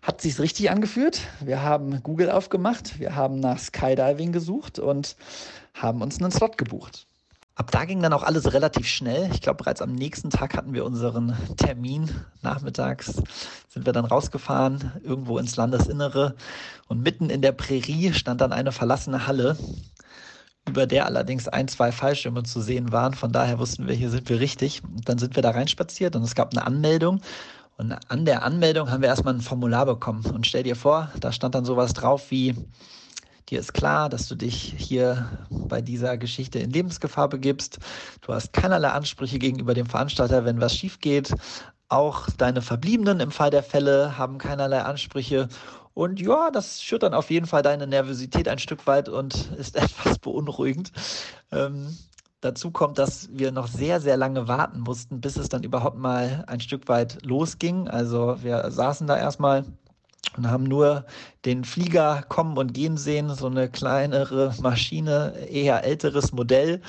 hat 0.00 0.22
sich 0.22 0.38
richtig 0.40 0.70
angefühlt. 0.70 1.20
Wir 1.40 1.62
haben 1.62 2.02
Google 2.02 2.30
aufgemacht, 2.30 2.98
wir 2.98 3.14
haben 3.14 3.38
nach 3.38 3.58
Skydiving 3.58 4.32
gesucht 4.32 4.78
und 4.78 5.14
haben 5.74 6.00
uns 6.00 6.18
einen 6.18 6.30
Slot 6.30 6.56
gebucht. 6.56 7.07
Ab 7.58 7.72
da 7.72 7.84
ging 7.84 8.00
dann 8.00 8.12
auch 8.12 8.22
alles 8.22 8.52
relativ 8.52 8.86
schnell. 8.86 9.28
Ich 9.32 9.40
glaube, 9.40 9.64
bereits 9.64 9.82
am 9.82 9.92
nächsten 9.92 10.30
Tag 10.30 10.56
hatten 10.56 10.74
wir 10.74 10.84
unseren 10.84 11.36
Termin. 11.56 12.08
Nachmittags 12.40 13.20
sind 13.68 13.84
wir 13.84 13.92
dann 13.92 14.04
rausgefahren, 14.04 14.92
irgendwo 15.02 15.38
ins 15.38 15.56
Landesinnere. 15.56 16.36
Und 16.86 17.02
mitten 17.02 17.30
in 17.30 17.42
der 17.42 17.50
Prärie 17.50 18.12
stand 18.12 18.40
dann 18.40 18.52
eine 18.52 18.70
verlassene 18.70 19.26
Halle 19.26 19.58
über 20.68 20.86
der 20.86 21.06
allerdings 21.06 21.48
ein, 21.48 21.66
zwei 21.66 21.90
Fallschirme 21.90 22.44
zu 22.44 22.60
sehen 22.60 22.92
waren. 22.92 23.14
Von 23.14 23.32
daher 23.32 23.58
wussten 23.58 23.88
wir, 23.88 23.94
hier 23.94 24.10
sind 24.10 24.28
wir 24.28 24.38
richtig. 24.38 24.84
Und 24.84 25.08
dann 25.08 25.18
sind 25.18 25.34
wir 25.34 25.42
da 25.42 25.50
reinspaziert 25.50 26.14
und 26.14 26.22
es 26.22 26.36
gab 26.36 26.52
eine 26.52 26.64
Anmeldung. 26.64 27.22
Und 27.76 27.96
an 28.08 28.24
der 28.24 28.44
Anmeldung 28.44 28.88
haben 28.90 29.02
wir 29.02 29.08
erstmal 29.08 29.34
ein 29.34 29.40
Formular 29.40 29.84
bekommen. 29.84 30.24
Und 30.26 30.46
stell 30.46 30.62
dir 30.62 30.76
vor, 30.76 31.10
da 31.18 31.32
stand 31.32 31.56
dann 31.56 31.64
sowas 31.64 31.92
drauf 31.92 32.30
wie, 32.30 32.54
dir 33.50 33.60
ist 33.60 33.74
klar, 33.74 34.08
dass 34.08 34.28
du 34.28 34.34
dich 34.34 34.74
hier 34.76 35.28
bei 35.50 35.80
dieser 35.80 36.16
Geschichte 36.18 36.58
in 36.58 36.70
Lebensgefahr 36.70 37.28
begibst. 37.28 37.78
Du 38.20 38.32
hast 38.32 38.52
keinerlei 38.52 38.90
Ansprüche 38.90 39.38
gegenüber 39.38 39.74
dem 39.74 39.86
Veranstalter, 39.86 40.44
wenn 40.44 40.60
was 40.60 40.74
schief 40.74 41.00
geht. 41.00 41.34
Auch 41.88 42.28
deine 42.36 42.60
Verbliebenen 42.60 43.20
im 43.20 43.30
Fall 43.30 43.50
der 43.50 43.62
Fälle 43.62 44.18
haben 44.18 44.38
keinerlei 44.38 44.82
Ansprüche 44.82 45.48
und 45.98 46.20
ja, 46.20 46.52
das 46.52 46.80
schürt 46.80 47.02
dann 47.02 47.12
auf 47.12 47.28
jeden 47.28 47.46
Fall 47.46 47.62
deine 47.62 47.88
Nervosität 47.88 48.46
ein 48.46 48.60
Stück 48.60 48.86
weit 48.86 49.08
und 49.08 49.50
ist 49.58 49.74
etwas 49.82 50.20
beunruhigend. 50.20 50.92
Ähm, 51.50 51.96
dazu 52.40 52.70
kommt, 52.70 52.98
dass 52.98 53.28
wir 53.32 53.50
noch 53.50 53.66
sehr, 53.66 54.00
sehr 54.00 54.16
lange 54.16 54.46
warten 54.46 54.78
mussten, 54.78 55.20
bis 55.20 55.36
es 55.36 55.48
dann 55.48 55.64
überhaupt 55.64 55.98
mal 55.98 56.44
ein 56.46 56.60
Stück 56.60 56.86
weit 56.86 57.24
losging. 57.24 57.88
Also 57.88 58.36
wir 58.42 58.70
saßen 58.70 59.08
da 59.08 59.16
erstmal 59.16 59.64
und 60.36 60.50
haben 60.50 60.64
nur 60.64 61.04
den 61.44 61.64
Flieger 61.64 62.22
kommen 62.28 62.58
und 62.58 62.74
gehen 62.74 62.96
sehen, 62.96 63.34
so 63.34 63.46
eine 63.46 63.68
kleinere 63.68 64.54
Maschine, 64.60 65.34
eher 65.50 65.84
älteres 65.84 66.32
Modell, 66.32 66.80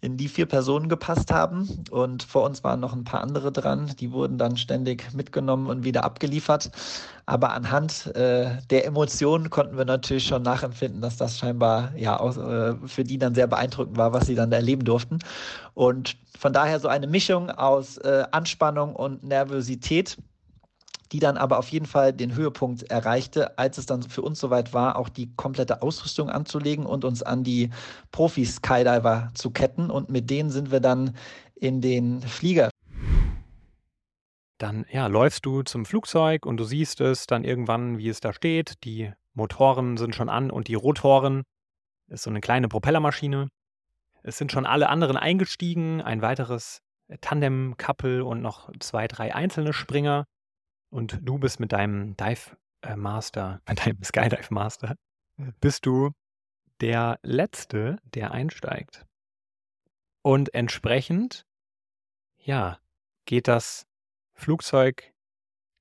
in 0.00 0.16
die 0.16 0.28
vier 0.28 0.46
Personen 0.46 0.88
gepasst 0.88 1.30
haben. 1.30 1.84
Und 1.90 2.22
vor 2.22 2.44
uns 2.44 2.64
waren 2.64 2.80
noch 2.80 2.94
ein 2.94 3.04
paar 3.04 3.20
andere 3.20 3.52
dran, 3.52 3.92
die 4.00 4.12
wurden 4.12 4.38
dann 4.38 4.56
ständig 4.56 5.12
mitgenommen 5.12 5.66
und 5.66 5.84
wieder 5.84 6.04
abgeliefert. 6.04 6.70
Aber 7.26 7.52
anhand 7.52 8.06
äh, 8.16 8.56
der 8.70 8.86
Emotionen 8.86 9.50
konnten 9.50 9.76
wir 9.76 9.84
natürlich 9.84 10.26
schon 10.26 10.42
nachempfinden, 10.42 11.00
dass 11.00 11.16
das 11.16 11.38
scheinbar 11.38 11.92
ja 11.96 12.18
auch, 12.18 12.36
äh, 12.36 12.74
für 12.86 13.04
die 13.04 13.18
dann 13.18 13.34
sehr 13.34 13.46
beeindruckend 13.46 13.96
war, 13.96 14.12
was 14.12 14.26
sie 14.26 14.34
dann 14.34 14.50
erleben 14.52 14.84
durften. 14.84 15.18
Und 15.74 16.16
von 16.38 16.52
daher 16.52 16.80
so 16.80 16.88
eine 16.88 17.06
Mischung 17.06 17.50
aus 17.50 17.98
äh, 17.98 18.24
Anspannung 18.32 18.96
und 18.96 19.22
Nervosität 19.22 20.16
die 21.12 21.18
dann 21.18 21.36
aber 21.36 21.58
auf 21.58 21.68
jeden 21.68 21.86
Fall 21.86 22.12
den 22.12 22.34
Höhepunkt 22.34 22.84
erreichte, 22.84 23.58
als 23.58 23.78
es 23.78 23.86
dann 23.86 24.02
für 24.02 24.22
uns 24.22 24.38
soweit 24.38 24.72
war, 24.72 24.96
auch 24.96 25.08
die 25.08 25.34
komplette 25.34 25.82
Ausrüstung 25.82 26.30
anzulegen 26.30 26.86
und 26.86 27.04
uns 27.04 27.22
an 27.22 27.42
die 27.42 27.70
Profi-Skydiver 28.12 29.30
zu 29.34 29.50
ketten. 29.50 29.90
Und 29.90 30.08
mit 30.08 30.30
denen 30.30 30.50
sind 30.50 30.70
wir 30.70 30.80
dann 30.80 31.16
in 31.54 31.80
den 31.80 32.22
Flieger. 32.22 32.70
Dann 34.58 34.84
ja, 34.90 35.06
läufst 35.06 35.46
du 35.46 35.62
zum 35.62 35.84
Flugzeug 35.84 36.46
und 36.46 36.58
du 36.58 36.64
siehst 36.64 37.00
es 37.00 37.26
dann 37.26 37.44
irgendwann, 37.44 37.98
wie 37.98 38.08
es 38.08 38.20
da 38.20 38.32
steht. 38.32 38.84
Die 38.84 39.12
Motoren 39.32 39.96
sind 39.96 40.14
schon 40.14 40.28
an 40.28 40.50
und 40.50 40.68
die 40.68 40.74
Rotoren 40.74 41.42
ist 42.08 42.24
so 42.24 42.30
eine 42.30 42.40
kleine 42.40 42.68
Propellermaschine. 42.68 43.48
Es 44.22 44.36
sind 44.36 44.52
schon 44.52 44.66
alle 44.66 44.90
anderen 44.90 45.16
eingestiegen, 45.16 46.02
ein 46.02 46.20
weiteres 46.20 46.82
Tandem-Couple 47.20 48.24
und 48.24 48.42
noch 48.42 48.70
zwei, 48.80 49.08
drei 49.08 49.34
einzelne 49.34 49.72
Springer. 49.72 50.26
Und 50.90 51.20
du 51.22 51.38
bist 51.38 51.60
mit 51.60 51.72
deinem 51.72 52.16
Dive 52.16 52.56
äh, 52.82 52.96
Master, 52.96 53.62
mit 53.68 53.86
deinem 53.86 54.02
Skydive 54.02 54.52
Master, 54.52 54.96
bist 55.60 55.86
du 55.86 56.10
der 56.80 57.18
Letzte, 57.22 57.98
der 58.04 58.32
einsteigt. 58.32 59.06
Und 60.22 60.52
entsprechend, 60.54 61.46
ja, 62.38 62.78
geht 63.24 63.48
das 63.48 63.86
Flugzeug 64.34 65.12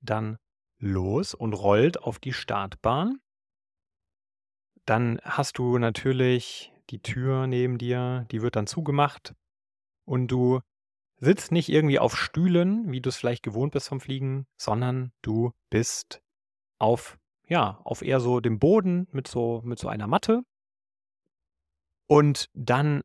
dann 0.01 0.37
los 0.77 1.33
und 1.33 1.53
rollt 1.53 2.01
auf 2.01 2.19
die 2.19 2.33
Startbahn. 2.33 3.19
Dann 4.85 5.19
hast 5.23 5.57
du 5.57 5.77
natürlich 5.77 6.73
die 6.89 7.01
Tür 7.01 7.47
neben 7.47 7.77
dir, 7.77 8.25
die 8.31 8.41
wird 8.41 8.55
dann 8.55 8.67
zugemacht 8.67 9.35
und 10.05 10.27
du 10.27 10.61
sitzt 11.19 11.51
nicht 11.51 11.69
irgendwie 11.69 11.99
auf 11.99 12.17
Stühlen, 12.17 12.91
wie 12.91 13.01
du 13.01 13.09
es 13.09 13.17
vielleicht 13.17 13.43
gewohnt 13.43 13.73
bist 13.73 13.89
vom 13.89 13.99
Fliegen, 13.99 14.47
sondern 14.57 15.11
du 15.21 15.51
bist 15.69 16.21
auf, 16.79 17.17
ja, 17.47 17.79
auf 17.83 18.01
eher 18.01 18.19
so 18.19 18.39
dem 18.39 18.59
Boden 18.59 19.07
mit 19.11 19.27
so, 19.27 19.61
mit 19.63 19.79
so 19.79 19.89
einer 19.89 20.07
Matte. 20.07 20.43
Und 22.07 22.49
dann 22.53 23.01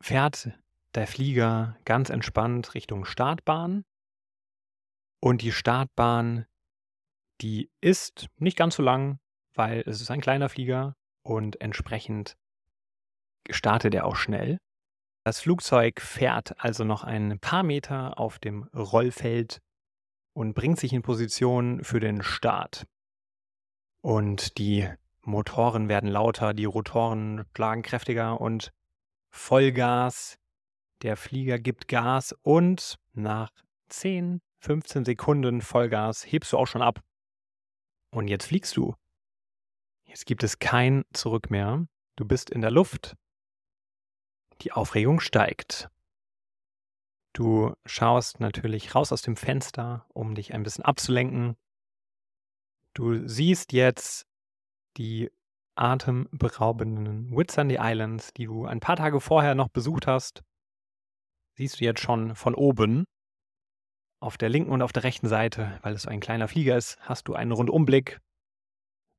fährt 0.00 0.52
der 0.94 1.06
Flieger 1.06 1.76
ganz 1.84 2.10
entspannt 2.10 2.74
Richtung 2.74 3.04
Startbahn. 3.04 3.84
Und 5.20 5.42
die 5.42 5.52
Startbahn, 5.52 6.46
die 7.40 7.70
ist 7.80 8.28
nicht 8.36 8.56
ganz 8.56 8.76
so 8.76 8.82
lang, 8.82 9.18
weil 9.54 9.82
es 9.86 10.00
ist 10.00 10.10
ein 10.10 10.20
kleiner 10.20 10.48
Flieger 10.48 10.96
und 11.22 11.60
entsprechend 11.60 12.36
startet 13.50 13.94
er 13.94 14.06
auch 14.06 14.16
schnell. 14.16 14.58
Das 15.24 15.40
Flugzeug 15.40 16.02
fährt 16.02 16.54
also 16.62 16.84
noch 16.84 17.02
ein 17.02 17.38
paar 17.40 17.62
Meter 17.62 18.18
auf 18.18 18.38
dem 18.38 18.64
Rollfeld 18.74 19.62
und 20.34 20.52
bringt 20.52 20.78
sich 20.78 20.92
in 20.92 21.00
Position 21.00 21.82
für 21.82 21.98
den 21.98 22.22
Start. 22.22 22.86
Und 24.02 24.58
die 24.58 24.86
Motoren 25.22 25.88
werden 25.88 26.10
lauter, 26.10 26.52
die 26.52 26.66
Rotoren 26.66 27.46
schlagen 27.56 27.80
kräftiger 27.80 28.38
und 28.38 28.70
Vollgas. 29.30 30.36
Der 31.00 31.16
Flieger 31.16 31.58
gibt 31.58 31.88
Gas 31.88 32.34
und 32.42 32.98
nach 33.14 33.50
10, 33.88 34.42
15 34.58 35.06
Sekunden 35.06 35.62
Vollgas 35.62 36.30
hebst 36.30 36.52
du 36.52 36.58
auch 36.58 36.66
schon 36.66 36.82
ab. 36.82 37.00
Und 38.10 38.28
jetzt 38.28 38.48
fliegst 38.48 38.76
du. 38.76 38.94
Jetzt 40.04 40.26
gibt 40.26 40.42
es 40.42 40.58
kein 40.58 41.04
Zurück 41.14 41.50
mehr. 41.50 41.86
Du 42.16 42.26
bist 42.26 42.50
in 42.50 42.60
der 42.60 42.70
Luft 42.70 43.16
die 44.62 44.72
Aufregung 44.72 45.20
steigt. 45.20 45.88
Du 47.32 47.74
schaust 47.84 48.38
natürlich 48.40 48.94
raus 48.94 49.12
aus 49.12 49.22
dem 49.22 49.36
Fenster, 49.36 50.06
um 50.12 50.34
dich 50.34 50.54
ein 50.54 50.62
bisschen 50.62 50.84
abzulenken. 50.84 51.56
Du 52.94 53.26
siehst 53.26 53.72
jetzt 53.72 54.26
die 54.96 55.30
atemberaubenden 55.74 57.36
Whitsunday 57.36 57.78
Islands, 57.80 58.32
die 58.32 58.44
du 58.44 58.66
ein 58.66 58.80
paar 58.80 58.96
Tage 58.96 59.20
vorher 59.20 59.56
noch 59.56 59.68
besucht 59.68 60.06
hast, 60.06 60.44
siehst 61.56 61.80
du 61.80 61.84
jetzt 61.84 62.00
schon 62.00 62.34
von 62.36 62.54
oben. 62.54 63.04
Auf 64.20 64.38
der 64.38 64.48
linken 64.48 64.70
und 64.70 64.82
auf 64.82 64.92
der 64.92 65.02
rechten 65.02 65.28
Seite, 65.28 65.78
weil 65.82 65.94
es 65.94 66.02
so 66.02 66.08
ein 66.10 66.20
kleiner 66.20 66.48
Flieger 66.48 66.76
ist, 66.76 66.98
hast 67.00 67.28
du 67.28 67.34
einen 67.34 67.52
Rundumblick. 67.52 68.20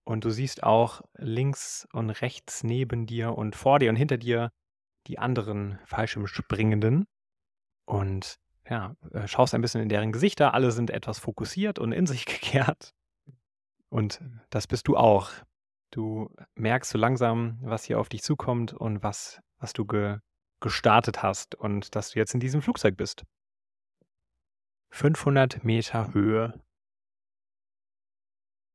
Und 0.03 0.23
du 0.23 0.29
siehst 0.29 0.63
auch 0.63 1.01
links 1.15 1.87
und 1.91 2.09
rechts 2.09 2.63
neben 2.63 3.05
dir 3.05 3.35
und 3.37 3.55
vor 3.55 3.79
dir 3.79 3.89
und 3.89 3.95
hinter 3.95 4.17
dir 4.17 4.51
die 5.07 5.19
anderen 5.19 5.79
Fallschirmspringenden. 5.85 7.05
Und 7.85 8.35
ja, 8.67 8.95
äh, 9.11 9.27
schaust 9.27 9.53
ein 9.53 9.61
bisschen 9.61 9.81
in 9.81 9.89
deren 9.89 10.11
Gesichter. 10.11 10.53
Alle 10.53 10.71
sind 10.71 10.89
etwas 10.89 11.19
fokussiert 11.19 11.79
und 11.79 11.91
in 11.91 12.05
sich 12.07 12.25
gekehrt. 12.25 12.93
Und 13.89 14.21
das 14.49 14.67
bist 14.67 14.87
du 14.87 14.97
auch. 14.97 15.31
Du 15.91 16.29
merkst 16.55 16.91
so 16.91 16.97
langsam, 16.97 17.59
was 17.61 17.83
hier 17.85 17.99
auf 17.99 18.09
dich 18.09 18.23
zukommt 18.23 18.73
und 18.73 19.03
was, 19.03 19.39
was 19.59 19.73
du 19.73 19.85
ge 19.85 20.19
gestartet 20.61 21.21
hast 21.21 21.53
und 21.53 21.95
dass 21.95 22.11
du 22.11 22.19
jetzt 22.19 22.33
in 22.33 22.39
diesem 22.39 22.61
Flugzeug 22.61 22.97
bist. 22.97 23.23
500 24.89 25.63
Meter 25.63 26.13
Höhe. 26.13 26.59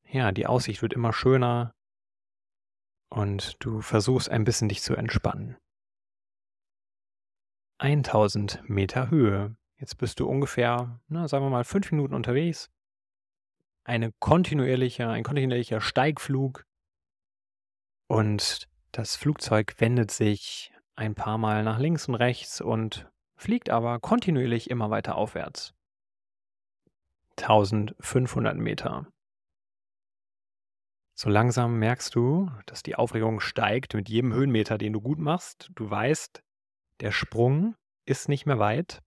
Ja, 0.07 0.31
die 0.31 0.47
Aussicht 0.47 0.83
wird 0.83 0.93
immer 0.93 1.13
schöner 1.13 1.75
und 3.09 3.57
du 3.65 3.81
versuchst 3.81 4.29
ein 4.29 4.45
bisschen 4.45 4.69
dich 4.69 4.83
zu 4.83 4.95
entspannen. 4.95 5.57
1000 7.81 8.69
Meter 8.69 9.11
Höhe. 9.11 9.57
Jetzt 9.79 9.97
bist 9.97 10.21
du 10.21 10.29
ungefähr, 10.29 11.01
na, 11.09 11.27
sagen 11.29 11.45
wir 11.47 11.51
mal, 11.51 11.65
fünf 11.65 11.91
Minuten 11.91 12.15
unterwegs. 12.15 12.71
Eine 13.85 14.13
kontinuierliche, 14.13 15.09
ein 15.09 15.25
kontinuierlicher 15.25 15.81
Steigflug. 15.81 16.67
Und 18.07 18.69
das 18.93 19.17
Flugzeug 19.17 19.75
wendet 19.79 20.11
sich 20.11 20.75
ein 20.95 21.15
paar 21.15 21.39
Mal 21.39 21.63
nach 21.63 21.79
links 21.79 22.07
und 22.07 22.17
rechts 22.17 22.61
und 22.61 23.09
fliegt 23.37 23.71
aber 23.71 23.99
kontinuierlich 23.99 24.69
immer 24.69 24.91
weiter 24.91 25.15
aufwärts. 25.15 25.73
1500 27.39 28.59
Meter. 28.59 29.07
So 31.15 31.31
langsam 31.31 31.79
merkst 31.79 32.15
du, 32.15 32.51
dass 32.67 32.83
die 32.83 32.97
Aufregung 32.97 33.41
steigt 33.41 33.95
mit 33.95 34.11
jedem 34.11 34.35
Höhenmeter, 34.35 34.77
den 34.77 34.93
du 34.93 35.01
gut 35.01 35.19
machst. 35.19 35.71
Du 35.75 35.89
weißt, 35.89 36.43
der 37.01 37.13
Sprung 37.13 37.75
ist 38.05 38.29
nicht 38.29 38.47
mehr 38.47 38.59
weit. 38.59 39.03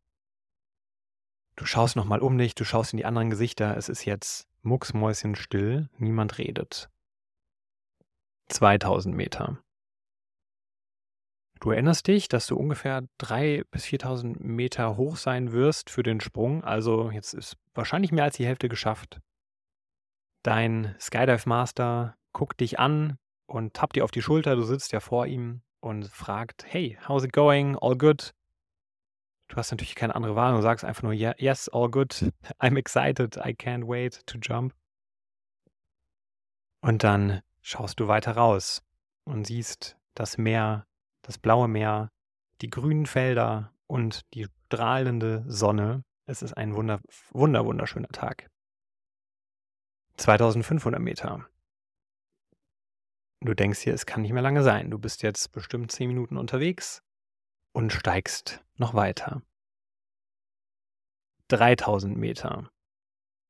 Du 1.56 1.66
schaust 1.66 1.96
nochmal 1.96 2.20
um 2.20 2.38
dich, 2.38 2.56
du 2.56 2.66
schaust 2.66 2.94
in 2.94 2.98
die 2.98 3.06
anderen 3.06 3.30
Gesichter. 3.30 3.78
Es 3.78 3.90
ist 3.90 4.06
jetzt 4.06 4.48
mucksmäuschenstill, 4.64 5.90
niemand 5.98 6.38
redet. 6.38 6.90
2000 8.48 9.16
Meter. 9.16 9.64
Du 11.60 11.72
erinnerst 11.72 12.08
dich, 12.08 12.28
dass 12.28 12.48
du 12.48 12.58
ungefähr 12.58 13.08
3.000 13.22 13.66
bis 13.72 13.86
4.000 13.86 14.38
Meter 14.40 14.98
hoch 14.98 15.16
sein 15.16 15.54
wirst 15.54 15.90
für 15.90 16.04
den 16.04 16.20
Sprung. 16.20 16.64
Also 16.64 17.10
jetzt 17.12 17.34
ist 17.34 17.56
wahrscheinlich 17.74 18.12
mehr 18.12 18.26
als 18.26 18.36
die 18.36 18.46
Hälfte 18.46 18.68
geschafft. 18.68 19.22
Dein 20.44 20.96
Skydive 21.00 21.48
Master 21.48 22.18
guckt 22.34 22.60
dich 22.60 22.80
an 22.80 23.18
und 23.46 23.74
tappt 23.74 23.96
dir 23.96 24.04
auf 24.04 24.12
die 24.12 24.22
Schulter. 24.22 24.58
Du 24.58 24.64
sitzt 24.64 24.92
ja 24.92 25.00
vor 25.00 25.26
ihm 25.26 25.62
und 25.84 26.08
fragt, 26.08 26.66
hey, 26.66 26.98
how's 27.08 27.26
it 27.26 27.34
going? 27.34 27.78
All 27.78 27.98
good? 27.98 28.34
Du 29.50 29.58
hast 29.58 29.72
natürlich 29.72 29.96
keine 29.96 30.16
andere 30.16 30.36
Wahl. 30.36 30.56
Du 30.56 30.62
sagst 30.62 30.86
einfach 30.86 31.04
nur, 31.04 31.12
yes, 31.14 31.70
all 31.70 31.90
good. 31.90 32.32
I'm 32.60 32.78
excited. 32.78 33.36
I 33.38 33.54
can't 33.54 33.86
wait 33.86 34.26
to 34.28 34.38
jump. 34.42 34.74
Und 36.82 37.04
dann 37.04 37.42
schaust 37.62 38.00
du 38.00 38.08
weiter 38.08 38.36
raus 38.36 38.82
und 39.26 39.46
siehst 39.46 39.98
das 40.16 40.38
Meer, 40.38 40.88
das 41.22 41.38
blaue 41.38 41.68
Meer, 41.68 42.10
die 42.62 42.70
grünen 42.70 43.06
Felder 43.06 43.74
und 43.88 44.22
die 44.34 44.48
strahlende 44.68 45.44
Sonne. 45.48 46.04
Es 46.26 46.42
ist 46.42 46.54
ein 46.54 46.76
wunder, 46.76 47.02
wunder, 47.32 47.66
wunderschöner 47.66 48.08
Tag. 48.10 48.50
2500 50.16 51.02
Meter. 51.02 51.46
Du 53.44 53.54
denkst 53.54 53.80
hier, 53.80 53.94
es 53.94 54.06
kann 54.06 54.22
nicht 54.22 54.32
mehr 54.32 54.42
lange 54.42 54.64
sein. 54.64 54.90
Du 54.90 54.98
bist 54.98 55.22
jetzt 55.22 55.52
bestimmt 55.52 55.92
10 55.92 56.08
Minuten 56.08 56.38
unterwegs 56.38 57.04
und 57.74 57.92
steigst 57.92 58.64
noch 58.78 58.94
weiter. 58.94 59.42
3000 61.50 62.18
Meter. 62.18 62.72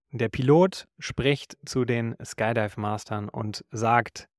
Der 0.10 0.30
Pilot 0.30 0.88
spricht 0.98 1.58
zu 1.64 1.86
den 1.86 2.16
Skydive-Mastern 2.24 3.30
und 3.30 3.66
sagt, 3.70 4.30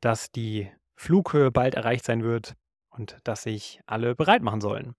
dass 0.00 0.30
die 0.30 0.72
Flughöhe 0.96 1.50
bald 1.50 1.74
erreicht 1.74 2.06
sein 2.06 2.22
wird 2.22 2.56
und 2.88 3.18
dass 3.24 3.42
sich 3.42 3.80
alle 3.84 4.14
bereit 4.14 4.42
machen 4.42 4.62
sollen. 4.62 4.94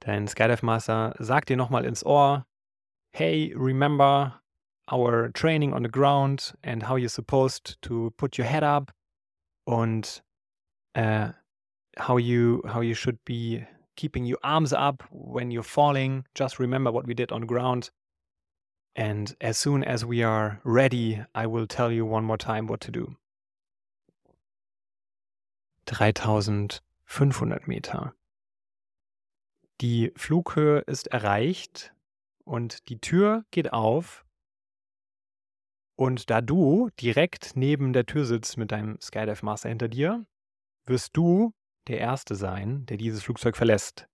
Dein 0.00 0.26
Skydive 0.28 0.64
Master 0.64 1.14
sagt 1.18 1.50
dir 1.50 1.58
nochmal 1.58 1.84
ins 1.84 2.06
Ohr, 2.06 2.46
hey, 3.12 3.54
remember 3.54 4.40
our 4.90 5.28
training 5.28 5.72
on 5.72 5.82
the 5.82 5.88
ground 5.88 6.52
and 6.64 6.82
how 6.82 6.96
you're 6.96 7.08
supposed 7.08 7.80
to 7.82 8.12
put 8.16 8.38
your 8.38 8.46
head 8.46 8.64
up 8.64 8.90
and 9.66 10.20
uh, 10.94 11.30
how 11.96 12.16
you 12.16 12.62
how 12.66 12.80
you 12.80 12.94
should 12.94 13.18
be 13.24 13.64
keeping 13.96 14.24
your 14.24 14.38
arms 14.42 14.72
up 14.72 15.02
when 15.10 15.50
you're 15.50 15.62
falling. 15.62 16.24
Just 16.34 16.58
remember 16.58 16.90
what 16.90 17.06
we 17.06 17.14
did 17.14 17.32
on 17.32 17.40
the 17.40 17.46
ground. 17.46 17.90
And 18.94 19.34
as 19.40 19.58
soon 19.58 19.84
as 19.84 20.04
we 20.04 20.22
are 20.22 20.60
ready, 20.64 21.22
I 21.34 21.46
will 21.46 21.66
tell 21.66 21.92
you 21.92 22.04
one 22.04 22.24
more 22.24 22.38
time 22.38 22.66
what 22.66 22.80
to 22.82 22.90
do. 22.90 23.16
3500 25.86 27.66
Meter. 27.66 28.14
Die 29.80 30.10
Flughöhe 30.16 30.80
ist 30.86 31.06
erreicht 31.08 31.92
und 32.44 32.88
die 32.88 32.98
Tür 32.98 33.44
geht 33.50 33.72
auf. 33.72 34.24
Und 35.98 36.30
da 36.30 36.40
du 36.40 36.90
direkt 37.00 37.56
neben 37.56 37.92
der 37.92 38.06
Tür 38.06 38.24
sitzt 38.24 38.56
mit 38.56 38.70
deinem 38.70 39.00
Skydive 39.00 39.44
Master 39.44 39.68
hinter 39.68 39.88
dir, 39.88 40.24
wirst 40.86 41.16
du 41.16 41.52
der 41.88 41.98
Erste 41.98 42.36
sein, 42.36 42.86
der 42.86 42.96
dieses 42.98 43.24
Flugzeug 43.24 43.56
verlässt. 43.56 44.06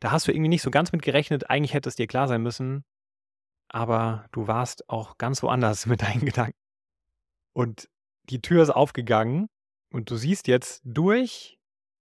Da 0.00 0.10
hast 0.10 0.28
du 0.28 0.32
irgendwie 0.32 0.50
nicht 0.50 0.60
so 0.60 0.70
ganz 0.70 0.92
mit 0.92 1.00
gerechnet. 1.00 1.48
Eigentlich 1.48 1.72
hätte 1.72 1.88
es 1.88 1.94
dir 1.94 2.06
klar 2.06 2.28
sein 2.28 2.42
müssen. 2.42 2.84
Aber 3.68 4.26
du 4.32 4.46
warst 4.46 4.90
auch 4.90 5.16
ganz 5.16 5.42
woanders 5.42 5.86
mit 5.86 6.02
deinen 6.02 6.26
Gedanken. 6.26 6.58
Und 7.54 7.88
die 8.24 8.42
Tür 8.42 8.62
ist 8.62 8.70
aufgegangen 8.70 9.48
und 9.90 10.10
du 10.10 10.16
siehst 10.16 10.48
jetzt 10.48 10.82
durch 10.84 11.58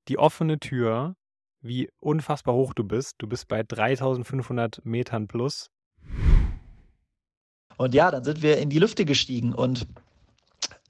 die 0.10 0.18
offene 0.18 0.60
Tür, 0.60 1.16
wie 1.62 1.90
unfassbar 2.02 2.54
hoch 2.54 2.74
du 2.74 2.84
bist. 2.84 3.16
Du 3.20 3.28
bist 3.28 3.48
bei 3.48 3.64
3500 3.64 4.84
Metern 4.84 5.30
plus. 5.30 5.72
Und 7.80 7.96
ja, 7.96 8.12
dann 8.12 8.26
sind 8.26 8.42
wir 8.42 8.58
in 8.58 8.70
die 8.70 8.78
Lüfte 8.78 9.06
gestiegen 9.06 9.54
und 9.54 9.88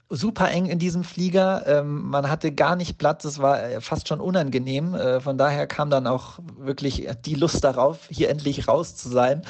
super 0.08 0.50
eng 0.50 0.66
in 0.66 0.80
diesem 0.80 1.04
Flieger. 1.04 1.64
Ähm, 1.68 2.10
man 2.10 2.28
hatte 2.28 2.50
gar 2.50 2.74
nicht 2.74 2.98
Platz, 2.98 3.24
es 3.24 3.38
war 3.38 3.62
äh, 3.62 3.80
fast 3.80 4.08
schon 4.08 4.20
unangenehm. 4.20 4.96
Äh, 4.96 5.20
von 5.20 5.38
daher 5.38 5.68
kam 5.68 5.88
dann 5.88 6.08
auch 6.08 6.40
wirklich 6.58 7.06
die 7.24 7.36
Lust 7.36 7.62
darauf, 7.62 8.08
hier 8.10 8.28
endlich 8.28 8.66
raus 8.66 8.96
zu 8.96 9.08
sein. 9.08 9.42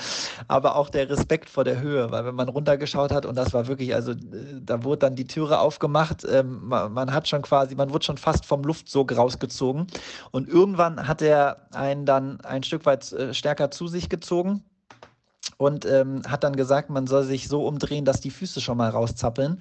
Aber 0.49 0.77
auch 0.77 0.91
der 0.91 1.09
Respekt 1.09 1.49
vor 1.49 1.65
der 1.65 1.81
Höhe, 1.81 2.11
weil 2.11 2.27
wenn 2.27 2.35
man 2.35 2.51
runtergeschaut 2.51 3.11
hat 3.11 3.25
und 3.25 3.37
das 3.37 3.55
war 3.55 3.69
wirklich, 3.69 3.95
also 3.95 4.13
äh, 4.13 4.17
da 4.61 4.85
wurde 4.85 4.99
dann 4.99 5.17
die 5.17 5.27
Türe 5.27 5.61
aufgemacht, 5.61 6.27
ähm, 6.31 6.69
man, 6.69 6.93
man, 6.93 7.15
hat 7.15 7.27
schon 7.27 7.41
quasi, 7.41 7.75
man 7.75 7.91
wurde 7.91 8.05
schon 8.05 8.19
fast 8.19 8.45
vom 8.45 8.65
Luftsog 8.65 9.17
rausgezogen. 9.17 9.87
Und 10.31 10.47
irgendwann 10.47 11.09
hat 11.09 11.23
er 11.23 11.69
einen 11.73 12.05
dann 12.05 12.39
ein 12.43 12.65
Stück 12.65 12.85
weit 12.85 13.11
äh, 13.13 13.33
stärker 13.33 13.71
zu 13.71 13.89
sich 13.89 14.11
gezogen 14.11 14.63
und 15.57 15.85
ähm, 15.87 16.23
hat 16.27 16.45
dann 16.45 16.57
gesagt, 16.57 16.91
man 16.91 17.07
soll 17.07 17.25
sich 17.25 17.49
so 17.49 17.67
umdrehen, 17.67 18.05
dass 18.05 18.21
die 18.21 18.31
Füße 18.31 18.61
schon 18.61 18.77
mal 18.77 18.91
rauszappeln. 18.91 19.61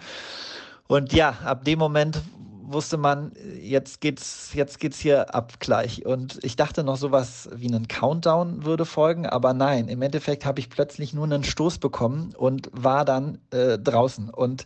Und 0.88 1.13
ja, 1.13 1.38
ab 1.43 1.65
dem 1.65 1.80
Moment 1.80 2.19
wusste 2.71 2.97
man, 2.97 3.32
jetzt 3.62 4.02
geht's, 4.02 4.54
jetzt 4.54 4.80
geht's 4.80 4.99
hier 4.99 5.34
ab 5.34 5.60
gleich. 5.60 6.06
Und 6.06 6.39
ich 6.43 6.56
dachte 6.56 6.84
noch 6.84 6.97
sowas 6.97 7.49
wie 7.54 7.67
einen 7.67 7.88
Countdown 7.88 8.65
würde 8.65 8.86
folgen, 8.86 9.25
aber 9.25 9.54
nein, 9.54 9.88
im 9.88 10.02
Endeffekt 10.02 10.45
habe 10.45 10.60
ich 10.60 10.69
plötzlich 10.69 11.13
nur 11.13 11.25
einen 11.25 11.43
Stoß 11.43 11.80
bekommen 11.80 12.34
und 12.38 12.69
war 12.71 13.06
dann 13.06 13.39
äh, 13.52 13.78
draußen. 13.78 14.30
Und 14.30 14.65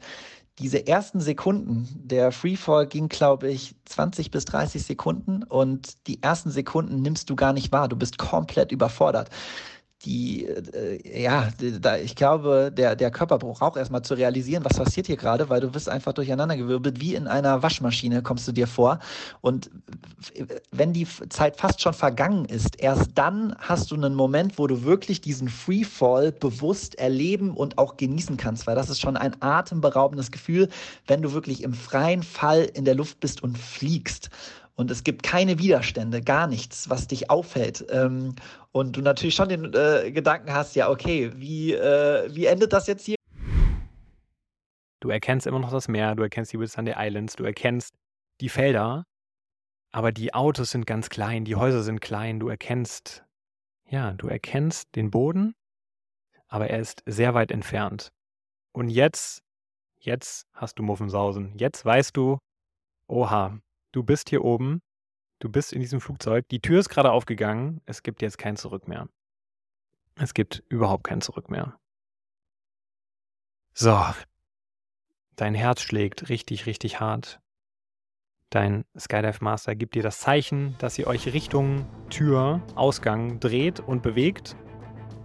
diese 0.59 0.85
ersten 0.85 1.19
Sekunden, 1.19 1.87
der 2.03 2.31
Freefall 2.31 2.87
ging, 2.87 3.09
glaube 3.09 3.49
ich, 3.49 3.75
20 3.85 4.29
bis 4.29 4.45
30 4.45 4.83
Sekunden 4.83 5.43
und 5.43 6.07
die 6.07 6.21
ersten 6.21 6.51
Sekunden 6.51 7.01
nimmst 7.01 7.29
du 7.29 7.35
gar 7.35 7.53
nicht 7.53 7.71
wahr. 7.71 7.87
Du 7.87 7.95
bist 7.95 8.17
komplett 8.17 8.71
überfordert 8.71 9.29
die, 10.05 10.45
äh, 10.45 11.21
ja, 11.21 11.49
da, 11.81 11.97
ich 11.97 12.15
glaube, 12.15 12.71
der, 12.75 12.95
der 12.95 13.11
Körper 13.11 13.37
braucht 13.37 13.61
auch 13.61 13.77
erstmal 13.77 14.01
zu 14.01 14.15
realisieren, 14.15 14.65
was 14.65 14.77
passiert 14.77 15.07
hier 15.07 15.17
gerade, 15.17 15.49
weil 15.49 15.61
du 15.61 15.69
bist 15.69 15.87
einfach 15.87 16.13
durcheinandergewirbelt, 16.13 16.99
wie 16.99 17.15
in 17.15 17.27
einer 17.27 17.63
Waschmaschine 17.63 18.21
kommst 18.21 18.47
du 18.47 18.51
dir 18.51 18.67
vor. 18.67 18.99
Und 19.41 19.69
wenn 20.71 20.93
die 20.93 21.07
Zeit 21.29 21.57
fast 21.57 21.81
schon 21.81 21.93
vergangen 21.93 22.45
ist, 22.45 22.79
erst 22.79 23.11
dann 23.15 23.55
hast 23.59 23.91
du 23.91 23.95
einen 23.95 24.15
Moment, 24.15 24.57
wo 24.57 24.67
du 24.67 24.83
wirklich 24.83 25.21
diesen 25.21 25.47
Freefall 25.47 26.31
bewusst 26.31 26.95
erleben 26.95 27.51
und 27.51 27.77
auch 27.77 27.97
genießen 27.97 28.37
kannst, 28.37 28.67
weil 28.67 28.75
das 28.75 28.89
ist 28.89 28.99
schon 28.99 29.15
ein 29.15 29.41
atemberaubendes 29.41 30.31
Gefühl, 30.31 30.69
wenn 31.07 31.21
du 31.21 31.33
wirklich 31.33 31.63
im 31.63 31.73
freien 31.73 32.23
Fall 32.23 32.63
in 32.73 32.85
der 32.85 32.95
Luft 32.95 33.19
bist 33.19 33.41
und 33.41 33.57
fliegst 33.57 34.29
und 34.75 34.89
es 34.91 35.03
gibt 35.03 35.23
keine 35.23 35.59
Widerstände, 35.59 36.21
gar 36.21 36.47
nichts, 36.47 36.89
was 36.89 37.07
dich 37.07 37.29
aufhält. 37.29 37.85
Ähm, 37.89 38.35
und 38.71 38.97
du 38.97 39.01
natürlich 39.01 39.35
schon 39.35 39.49
den 39.49 39.73
äh, 39.73 40.11
Gedanken 40.11 40.51
hast, 40.51 40.75
ja, 40.75 40.89
okay, 40.89 41.31
wie, 41.35 41.73
äh, 41.73 42.33
wie 42.33 42.45
endet 42.45 42.73
das 42.73 42.87
jetzt 42.87 43.05
hier? 43.05 43.15
Du 44.99 45.09
erkennst 45.09 45.45
immer 45.47 45.59
noch 45.59 45.71
das 45.71 45.87
Meer, 45.87 46.15
du 46.15 46.23
erkennst 46.23 46.53
die 46.53 46.59
Whitsunday 46.59 46.95
Islands, 46.97 47.35
du 47.35 47.43
erkennst 47.43 47.93
die 48.41 48.49
Felder, 48.49 49.03
aber 49.91 50.11
die 50.11 50.33
Autos 50.33 50.71
sind 50.71 50.85
ganz 50.87 51.09
klein, 51.09 51.45
die 51.45 51.55
Häuser 51.55 51.83
sind 51.83 51.99
klein, 51.99 52.39
du 52.39 52.47
erkennst, 52.47 53.23
ja, 53.89 54.13
du 54.13 54.27
erkennst 54.27 54.95
den 54.95 55.11
Boden, 55.11 55.53
aber 56.47 56.69
er 56.69 56.79
ist 56.79 57.03
sehr 57.05 57.33
weit 57.33 57.51
entfernt. 57.51 58.11
Und 58.71 58.89
jetzt, 58.89 59.43
jetzt 59.99 60.47
hast 60.53 60.79
du 60.79 60.83
Muffensausen. 60.83 61.53
Jetzt 61.57 61.85
weißt 61.85 62.17
du, 62.17 62.39
oha, 63.07 63.59
Du 63.93 64.01
bist 64.01 64.29
hier 64.29 64.43
oben, 64.43 64.81
du 65.37 65.49
bist 65.49 65.71
in 65.71 65.79
diesem 65.79 66.01
Flugzeug, 66.01 66.47
die 66.49 66.59
Tür 66.59 66.79
ist 66.79 66.89
gerade 66.89 67.11
aufgegangen, 67.11 67.79
es 67.85 68.01
gibt 68.01 68.23
jetzt 68.23 68.39
kein 68.39 68.55
Zurück 68.55 68.87
mehr. 68.87 69.07
Es 70.15 70.33
gibt 70.33 70.63
überhaupt 70.67 71.03
kein 71.03 71.21
Zurück 71.21 71.51
mehr. 71.51 71.79
So, 73.75 74.03
dein 75.35 75.53
Herz 75.53 75.81
schlägt 75.81 76.29
richtig, 76.29 76.65
richtig 76.65 76.99
hart. 76.99 77.39
Dein 78.49 78.83
Skydive 78.97 79.43
Master 79.43 79.75
gibt 79.75 79.93
dir 79.93 80.01
das 80.01 80.19
Zeichen, 80.19 80.75
dass 80.79 80.97
ihr 80.97 81.05
euch 81.05 81.31
Richtung 81.31 81.85
Tür, 82.09 82.61
Ausgang 82.73 83.39
dreht 83.39 83.79
und 83.79 84.01
bewegt. 84.01 84.55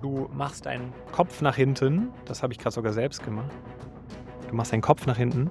Du 0.02 0.28
machst 0.28 0.66
deinen 0.66 0.92
Kopf 1.12 1.40
nach 1.40 1.57
hinten. 1.57 2.12
Das 2.26 2.42
habe 2.42 2.52
ich 2.52 2.59
gerade 2.59 2.74
sogar 2.74 2.92
selbst 2.92 3.22
gemacht. 3.24 3.50
Du 4.48 4.54
machst 4.54 4.74
deinen 4.74 4.83
Kopf 4.83 5.07
nach 5.07 5.16
hinten 5.16 5.50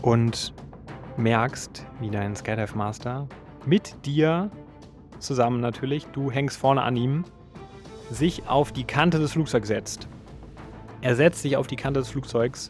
und 0.00 0.54
merkst, 1.16 1.86
wie 2.00 2.10
dein 2.10 2.34
Skydive 2.34 2.76
Master 2.76 3.26
mit 3.66 4.06
dir 4.06 4.50
zusammen 5.18 5.60
natürlich, 5.60 6.06
du 6.06 6.30
hängst 6.30 6.56
vorne 6.58 6.82
an 6.82 6.96
ihm, 6.96 7.24
sich 8.10 8.48
auf 8.48 8.72
die 8.72 8.84
Kante 8.84 9.18
des 9.18 9.32
Flugzeugs 9.32 9.68
setzt. 9.68 10.08
Er 11.00 11.16
setzt 11.16 11.42
sich 11.42 11.56
auf 11.56 11.66
die 11.66 11.76
Kante 11.76 12.00
des 12.00 12.10
Flugzeugs. 12.10 12.68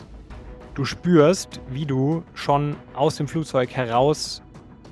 Du 0.74 0.84
spürst, 0.84 1.60
wie 1.68 1.84
du 1.84 2.22
schon 2.34 2.76
aus 2.94 3.16
dem 3.16 3.28
Flugzeug 3.28 3.70
heraus 3.70 4.42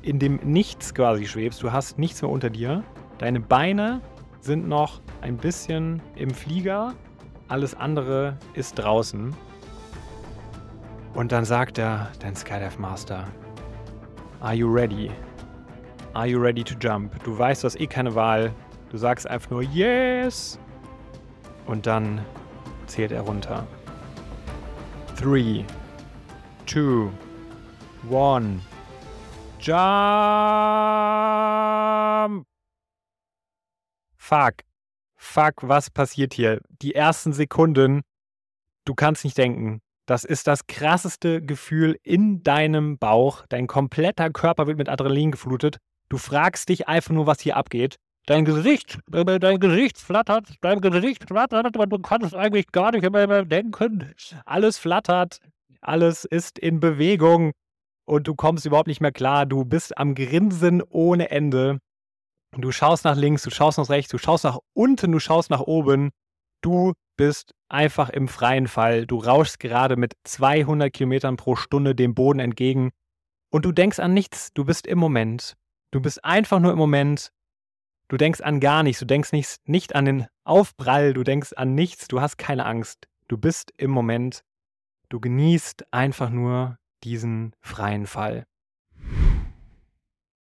in 0.03 0.19
dem 0.19 0.37
Nichts 0.43 0.95
quasi 0.95 1.27
schwebst. 1.27 1.63
Du 1.63 1.73
hast 1.73 1.99
nichts 1.99 2.21
mehr 2.23 2.31
unter 2.31 2.51
dir. 2.51 2.83
Deine 3.19 3.41
Beine 3.41 4.01
sind 4.41 4.69
noch 4.69 5.01
ein 5.21 5.37
bisschen 5.37 6.03
im 6.17 6.31
Flieger. 6.31 6.95
Alles 7.49 7.75
andere 7.75 8.39
ist 8.55 8.79
draußen. 8.79 9.35
Und 11.21 11.33
dann 11.33 11.45
sagt 11.45 11.77
er, 11.77 12.11
dein 12.21 12.35
Skydive 12.35 12.79
Master, 12.79 13.29
Are 14.41 14.55
you 14.55 14.67
ready? 14.67 15.11
Are 16.15 16.27
you 16.27 16.41
ready 16.41 16.65
to 16.65 16.75
jump? 16.81 17.23
Du 17.25 17.39
weißt, 17.39 17.63
du 17.63 17.67
hast 17.67 17.79
eh 17.79 17.87
keine 17.87 18.15
Wahl. 18.15 18.55
Du 18.89 18.97
sagst 18.97 19.29
einfach 19.29 19.51
nur 19.51 19.61
Yes! 19.63 20.59
Und 21.67 21.85
dann 21.85 22.25
zählt 22.87 23.13
er 23.13 23.21
runter. 23.21 23.67
3, 25.19 25.67
2, 26.65 27.11
1, 28.11 28.63
Jump! 29.61 29.77
Fuck. 34.17 34.55
Fuck, 35.17 35.69
was 35.69 35.91
passiert 35.91 36.33
hier? 36.33 36.63
Die 36.81 36.95
ersten 36.95 37.35
Sekunden, 37.35 38.01
du 38.87 38.95
kannst 38.95 39.23
nicht 39.25 39.37
denken. 39.37 39.83
Das 40.11 40.25
ist 40.25 40.49
das 40.49 40.67
krasseste 40.67 41.41
Gefühl 41.41 41.97
in 42.03 42.43
deinem 42.43 42.99
Bauch. 42.99 43.45
Dein 43.49 43.69
kompletter 43.69 44.29
Körper 44.31 44.67
wird 44.67 44.77
mit 44.77 44.89
Adrenalin 44.89 45.31
geflutet. 45.31 45.77
Du 46.09 46.19
fragst 46.19 46.69
dich 46.69 46.89
einfach 46.89 47.13
nur, 47.13 47.29
was 47.29 47.39
hier 47.39 47.57
abgeht. 47.57 47.95
Dein 48.27 48.45
Gesicht, 48.45 48.99
dein 49.07 49.61
Gesicht 49.61 49.99
flattert, 49.99 50.49
dein 50.63 50.81
Gesicht 50.81 51.29
flattert, 51.29 51.77
du 51.77 51.99
kannst 52.01 52.35
eigentlich 52.35 52.73
gar 52.73 52.91
nicht 52.91 53.09
mehr 53.09 53.45
denken. 53.45 54.13
Alles 54.47 54.79
flattert, 54.79 55.39
alles 55.81 56.25
ist 56.25 56.59
in 56.59 56.81
Bewegung 56.81 57.53
und 58.05 58.27
du 58.27 58.35
kommst 58.35 58.67
überhaupt 58.67 58.89
nicht 58.89 59.01
mehr 59.01 59.13
klar. 59.13 59.47
Du 59.47 59.65
bist 59.65 59.97
am 59.97 60.17
Grinsen 60.17 60.83
ohne 60.89 61.31
Ende. 61.31 61.79
Du 62.57 62.73
schaust 62.73 63.05
nach 63.05 63.15
links, 63.15 63.45
du 63.45 63.51
schaust 63.51 63.79
nach 63.79 63.89
rechts, 63.89 64.11
du 64.11 64.19
schaust 64.19 64.43
nach 64.43 64.59
unten, 64.73 65.13
du 65.13 65.21
schaust 65.21 65.51
nach 65.51 65.61
oben. 65.61 66.11
Du 66.63 66.95
bist 67.17 67.55
einfach 67.71 68.11
im 68.11 68.29
freien 68.29 68.69
Fall. 68.69 69.07
Du 69.07 69.19
rauschst 69.19 69.61
gerade 69.61 69.97
mit 69.97 70.15
200 70.25 70.93
Kilometern 70.93 71.37
pro 71.37 71.57
Stunde 71.57 71.95
dem 71.95 72.15
Boden 72.15 72.41
entgegen 72.41 72.91
und 73.51 73.65
du 73.65 73.73
denkst 73.73 73.99
an 73.99 74.15
nichts. 74.15 74.53
Du 74.53 74.65
bist 74.65 74.87
im 74.87 74.99
Moment. 74.99 75.57
Du 75.91 76.01
bist 76.01 76.25
einfach 76.25 76.61
nur 76.61 76.73
im 76.73 76.79
Moment. 76.79 77.33
Du 78.09 78.17
denkst 78.17 78.41
an 78.41 78.61
gar 78.61 78.83
nichts. 78.83 79.01
Du 79.01 79.07
denkst 79.07 79.33
nicht, 79.33 79.57
nicht 79.67 79.95
an 79.95 80.05
den 80.05 80.27
Aufprall. 80.45 81.15
Du 81.15 81.23
denkst 81.23 81.53
an 81.57 81.75
nichts. 81.75 82.09
Du 82.09 82.21
hast 82.21 82.39
keine 82.39 82.67
Angst. 82.67 83.09
Du 83.29 83.39
bist 83.39 83.73
im 83.77 83.91
Moment. 83.91 84.43
Du 85.09 85.21
genießt 85.21 85.93
einfach 85.93 86.31
nur 86.31 86.79
diesen 87.03 87.55
freien 87.61 88.07
Fall 88.07 88.47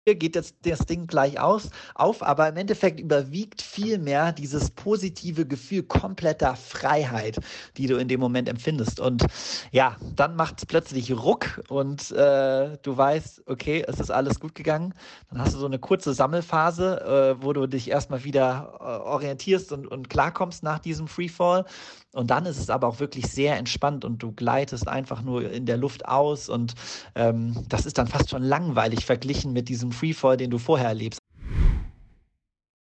geht 0.06 0.36
jetzt 0.36 0.56
das 0.64 0.80
Ding 0.80 1.08
gleich 1.08 1.40
aus, 1.40 1.70
auf, 1.96 2.24
aber 2.24 2.50
im 2.50 2.58
Endeffekt 2.58 3.00
überwiegt 3.00 3.62
viel 3.62 3.98
mehr 3.98 4.34
dieses 4.34 4.70
positive 4.70 5.46
Gefühl 5.46 5.84
kompletter 5.84 6.56
Freiheit, 6.56 7.40
die 7.78 7.88
du 7.88 7.98
in 7.98 8.10
dem 8.10 8.20
Moment 8.20 8.50
empfindest. 8.50 9.00
Und 9.00 9.26
ja, 9.72 9.96
dann 10.16 10.36
macht 10.36 10.58
es 10.58 10.66
plötzlich 10.66 11.12
Ruck 11.14 11.64
und 11.70 12.12
äh, 12.12 12.78
du 12.82 12.98
weißt, 12.98 13.44
okay, 13.46 13.86
es 13.88 14.00
ist 14.00 14.12
alles 14.12 14.40
gut 14.40 14.56
gegangen. 14.56 14.94
Dann 15.30 15.40
hast 15.40 15.54
du 15.54 15.60
so 15.60 15.66
eine 15.66 15.80
kurze 15.80 16.14
Sammelphase, 16.14 17.38
äh, 17.40 17.44
wo 17.44 17.54
du 17.54 17.68
dich 17.68 17.90
erstmal 17.90 18.24
wieder 18.26 18.78
äh, 18.80 18.84
orientierst 18.84 19.72
und, 19.72 19.88
und 19.88 20.10
klarkommst 20.10 20.64
nach 20.64 20.80
diesem 20.80 21.08
Freefall. 21.08 21.66
Und 22.14 22.30
dann 22.30 22.46
ist 22.46 22.60
es 22.60 22.70
aber 22.70 22.88
auch 22.88 23.00
wirklich 23.00 23.26
sehr 23.26 23.58
entspannt 23.58 24.06
und 24.06 24.22
du 24.22 24.32
gleitest 24.32 24.88
einfach 24.88 25.24
nur 25.24 25.50
in 25.50 25.66
der 25.66 25.78
Luft 25.78 26.08
aus 26.08 26.48
und 26.48 26.76
ähm, 27.16 27.66
das 27.68 27.88
ist 27.88 27.98
dann 27.98 28.08
fast 28.08 28.30
schon 28.30 28.44
langweilig 28.44 29.06
verglichen 29.06 29.52
mit 29.52 29.68
diesem 29.68 29.92
Freefall, 29.92 30.38
den 30.38 30.52
du 30.52 30.60
vorher 30.60 30.90
erlebst. 30.90 31.20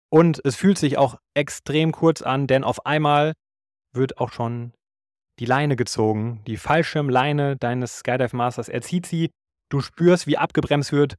Und 0.10 0.42
es 0.46 0.56
fühlt 0.56 0.78
sich 0.78 0.98
auch 0.98 1.20
extrem 1.34 1.92
kurz 1.92 2.22
an, 2.22 2.48
denn 2.48 2.64
auf 2.64 2.86
einmal 2.86 3.34
wird 3.94 4.20
auch 4.20 4.32
schon 4.32 4.72
die 5.40 5.46
Leine 5.46 5.76
gezogen, 5.76 6.42
die 6.48 6.58
Fallschirmleine 6.58 7.58
deines 7.58 8.00
Skydive 8.00 8.36
Masters. 8.36 8.70
Er 8.70 8.82
zieht 8.82 9.06
sie, 9.06 9.32
du 9.70 9.82
spürst, 9.82 10.28
wie 10.28 10.38
abgebremst 10.38 10.94
wird. 10.94 11.16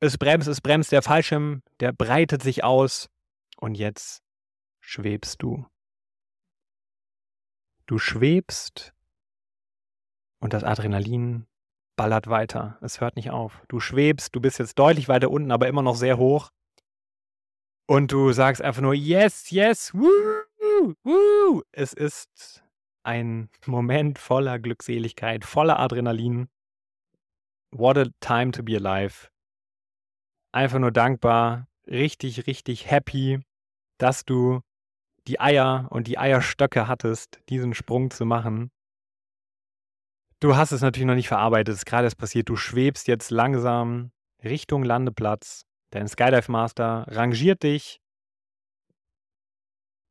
Es 0.00 0.16
bremst, 0.16 0.48
es 0.48 0.62
bremst, 0.62 0.90
der 0.90 1.02
Fallschirm, 1.02 1.62
der 1.80 1.92
breitet 1.92 2.42
sich 2.42 2.64
aus 2.64 3.08
und 3.58 3.74
jetzt 3.76 4.22
schwebst 4.80 5.42
du. 5.42 5.66
Du 7.86 7.98
schwebst 7.98 8.92
und 10.40 10.52
das 10.52 10.64
Adrenalin 10.64 11.46
ballert 11.96 12.28
weiter. 12.28 12.78
Es 12.82 13.00
hört 13.00 13.16
nicht 13.16 13.30
auf. 13.30 13.62
Du 13.68 13.80
schwebst, 13.80 14.34
du 14.34 14.40
bist 14.40 14.58
jetzt 14.58 14.78
deutlich 14.78 15.08
weiter 15.08 15.30
unten, 15.30 15.50
aber 15.50 15.68
immer 15.68 15.82
noch 15.82 15.96
sehr 15.96 16.18
hoch. 16.18 16.50
Und 17.88 18.10
du 18.10 18.32
sagst 18.32 18.60
einfach 18.60 18.82
nur 18.82 18.94
Yes, 18.94 19.50
yes, 19.50 19.94
woo, 19.94 20.94
woo. 21.04 21.62
Es 21.70 21.92
ist 21.92 22.64
ein 23.04 23.48
Moment 23.64 24.18
voller 24.18 24.58
Glückseligkeit, 24.58 25.44
voller 25.44 25.78
Adrenalin. 25.78 26.48
What 27.70 27.96
a 27.98 28.06
time 28.20 28.50
to 28.50 28.62
be 28.62 28.76
alive. 28.76 29.28
Einfach 30.52 30.78
nur 30.80 30.90
dankbar, 30.90 31.68
richtig, 31.86 32.46
richtig 32.46 32.90
happy, 32.90 33.40
dass 33.98 34.24
du 34.24 34.62
die 35.28 35.40
Eier 35.40 35.88
und 35.90 36.06
die 36.06 36.18
Eierstöcke 36.18 36.88
hattest, 36.88 37.40
diesen 37.48 37.74
Sprung 37.74 38.10
zu 38.10 38.24
machen. 38.24 38.70
Du 40.40 40.56
hast 40.56 40.72
es 40.72 40.82
natürlich 40.82 41.06
noch 41.06 41.14
nicht 41.14 41.28
verarbeitet, 41.28 41.72
es 41.72 41.80
ist 41.80 41.86
gerade 41.86 42.04
erst 42.04 42.18
passiert. 42.18 42.48
Du 42.48 42.56
schwebst 42.56 43.08
jetzt 43.08 43.30
langsam 43.30 44.10
Richtung 44.44 44.84
Landeplatz. 44.84 45.62
Dein 45.90 46.08
Skydive 46.08 46.50
Master 46.50 47.06
rangiert 47.08 47.62
dich. 47.62 48.00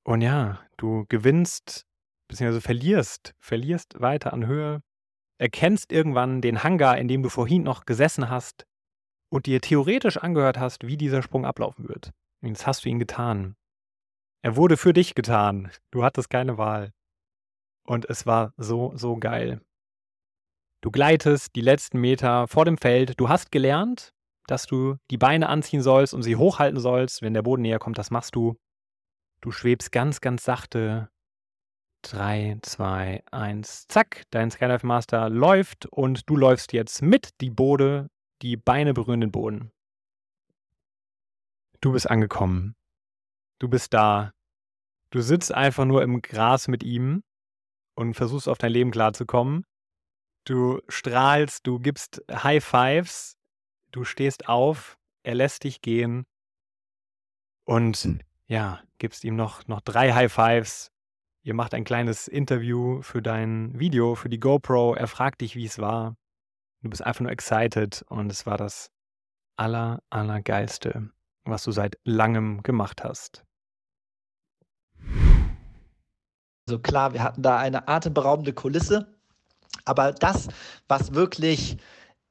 Und 0.03 0.21
ja, 0.21 0.59
du 0.77 1.05
gewinnst, 1.09 1.85
beziehungsweise 2.27 2.61
verlierst, 2.61 3.33
verlierst 3.39 3.99
weiter 4.01 4.33
an 4.33 4.45
Höhe, 4.45 4.81
erkennst 5.37 5.91
irgendwann 5.91 6.41
den 6.41 6.63
Hangar, 6.63 6.97
in 6.97 7.07
dem 7.07 7.23
du 7.23 7.29
vorhin 7.29 7.63
noch 7.63 7.85
gesessen 7.85 8.29
hast 8.29 8.65
und 9.29 9.47
dir 9.47 9.61
theoretisch 9.61 10.17
angehört 10.17 10.57
hast, 10.57 10.87
wie 10.87 10.97
dieser 10.97 11.21
Sprung 11.21 11.45
ablaufen 11.45 11.87
wird. 11.87 12.11
Und 12.41 12.49
jetzt 12.49 12.67
hast 12.67 12.85
du 12.85 12.89
ihn 12.89 12.99
getan. 12.99 13.55
Er 14.45 14.55
wurde 14.55 14.77
für 14.77 14.93
dich 14.93 15.15
getan. 15.15 15.71
Du 15.89 16.03
hattest 16.03 16.29
keine 16.29 16.59
Wahl. 16.59 16.93
Und 17.83 18.07
es 18.07 18.27
war 18.27 18.53
so, 18.57 18.95
so 18.95 19.17
geil. 19.17 19.59
Du 20.81 20.91
gleitest 20.91 21.55
die 21.55 21.61
letzten 21.61 21.99
Meter 21.99 22.47
vor 22.47 22.63
dem 22.63 22.77
Feld. 22.77 23.19
Du 23.19 23.27
hast 23.27 23.51
gelernt, 23.51 24.13
dass 24.45 24.67
du 24.67 24.97
die 25.09 25.17
Beine 25.17 25.49
anziehen 25.49 25.81
sollst 25.81 26.13
und 26.13 26.21
sie 26.21 26.35
hochhalten 26.35 26.79
sollst. 26.79 27.23
Wenn 27.23 27.33
der 27.33 27.41
Boden 27.41 27.63
näher 27.63 27.79
kommt, 27.79 27.97
das 27.97 28.11
machst 28.11 28.35
du. 28.35 28.55
Du 29.41 29.49
schwebst 29.49 29.91
ganz, 29.91 30.21
ganz 30.21 30.43
sachte. 30.43 31.09
3, 32.03 32.59
2, 32.61 33.23
1, 33.31 33.87
zack. 33.87 34.25
Dein 34.29 34.51
Skydive 34.51 34.85
Master 34.85 35.27
läuft 35.27 35.87
und 35.87 36.29
du 36.29 36.37
läufst 36.37 36.71
jetzt 36.71 37.01
mit 37.01 37.41
die 37.41 37.49
Bode, 37.49 38.11
die 38.43 38.57
Beine 38.57 38.93
berühren 38.93 39.21
den 39.21 39.31
Boden. 39.31 39.71
Du 41.81 41.93
bist 41.93 42.07
angekommen. 42.07 42.75
Du 43.57 43.69
bist 43.69 43.91
da. 43.91 44.34
Du 45.09 45.21
sitzt 45.21 45.53
einfach 45.53 45.85
nur 45.85 46.03
im 46.03 46.21
Gras 46.21 46.67
mit 46.67 46.83
ihm 46.83 47.23
und 47.95 48.13
versuchst 48.15 48.47
auf 48.49 48.57
dein 48.57 48.71
Leben 48.71 48.91
klarzukommen. 48.91 49.65
Du 50.45 50.81
strahlst, 50.89 51.65
du 51.65 51.79
gibst 51.79 52.23
High 52.31 52.63
Fives, 52.63 53.37
du 53.91 54.03
stehst 54.03 54.47
auf, 54.47 54.97
er 55.23 55.35
lässt 55.35 55.63
dich 55.63 55.81
gehen 55.81 56.25
und 57.65 57.97
hm. 57.97 58.19
ja, 58.47 58.81
gibst 58.99 59.23
ihm 59.23 59.35
noch, 59.35 59.67
noch 59.67 59.81
drei 59.81 60.13
High 60.13 60.31
Fives. 60.31 60.91
Ihr 61.43 61.53
macht 61.53 61.73
ein 61.73 61.83
kleines 61.83 62.27
Interview 62.27 63.01
für 63.01 63.21
dein 63.21 63.77
Video, 63.79 64.15
für 64.15 64.29
die 64.29 64.39
GoPro. 64.39 64.95
Er 64.95 65.07
fragt 65.07 65.41
dich, 65.41 65.55
wie 65.55 65.65
es 65.65 65.79
war. 65.79 66.15
Du 66.81 66.89
bist 66.89 67.03
einfach 67.03 67.21
nur 67.21 67.31
excited 67.31 68.03
und 68.09 68.31
es 68.31 68.45
war 68.45 68.57
das 68.57 68.91
aller, 69.55 70.03
allergeilste, 70.09 71.09
was 71.43 71.63
du 71.63 71.71
seit 71.71 71.97
langem 72.03 72.61
gemacht 72.63 73.03
hast. 73.03 73.43
Also 76.67 76.79
klar, 76.79 77.13
wir 77.13 77.21
hatten 77.21 77.43
da 77.43 77.57
eine 77.57 77.87
atemberaubende 77.87 78.51
Kulisse, 78.51 79.05
aber 79.85 80.13
das, 80.13 80.47
was 80.87 81.13
wirklich 81.13 81.77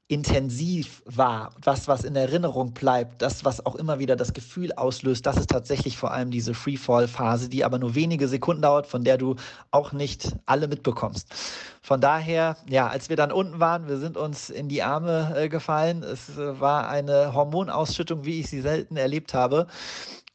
intensiv 0.09 1.01
war, 1.05 1.51
das, 1.61 1.87
was 1.87 2.03
in 2.03 2.17
Erinnerung 2.17 2.73
bleibt, 2.73 3.21
das, 3.21 3.45
was 3.45 3.65
auch 3.65 3.75
immer 3.75 3.97
wieder 3.97 4.17
das 4.17 4.33
Gefühl 4.33 4.73
auslöst, 4.73 5.25
das 5.25 5.37
ist 5.37 5.49
tatsächlich 5.49 5.97
vor 5.97 6.11
allem 6.11 6.31
diese 6.31 6.53
Freefall-Phase, 6.53 7.47
die 7.47 7.63
aber 7.63 7.79
nur 7.79 7.95
wenige 7.95 8.27
Sekunden 8.27 8.61
dauert, 8.61 8.87
von 8.87 9.05
der 9.05 9.17
du 9.17 9.35
auch 9.71 9.93
nicht 9.93 10.35
alle 10.45 10.67
mitbekommst. 10.67 11.33
Von 11.81 12.01
daher, 12.01 12.57
ja, 12.69 12.89
als 12.89 13.07
wir 13.07 13.15
dann 13.15 13.31
unten 13.31 13.61
waren, 13.61 13.87
wir 13.87 13.97
sind 13.99 14.17
uns 14.17 14.49
in 14.49 14.67
die 14.67 14.83
Arme 14.83 15.33
äh, 15.37 15.47
gefallen. 15.47 16.03
Es 16.03 16.37
äh, 16.37 16.59
war 16.59 16.89
eine 16.89 17.33
Hormonausschüttung, 17.33 18.25
wie 18.25 18.41
ich 18.41 18.49
sie 18.49 18.61
selten 18.61 18.97
erlebt 18.97 19.33
habe 19.33 19.67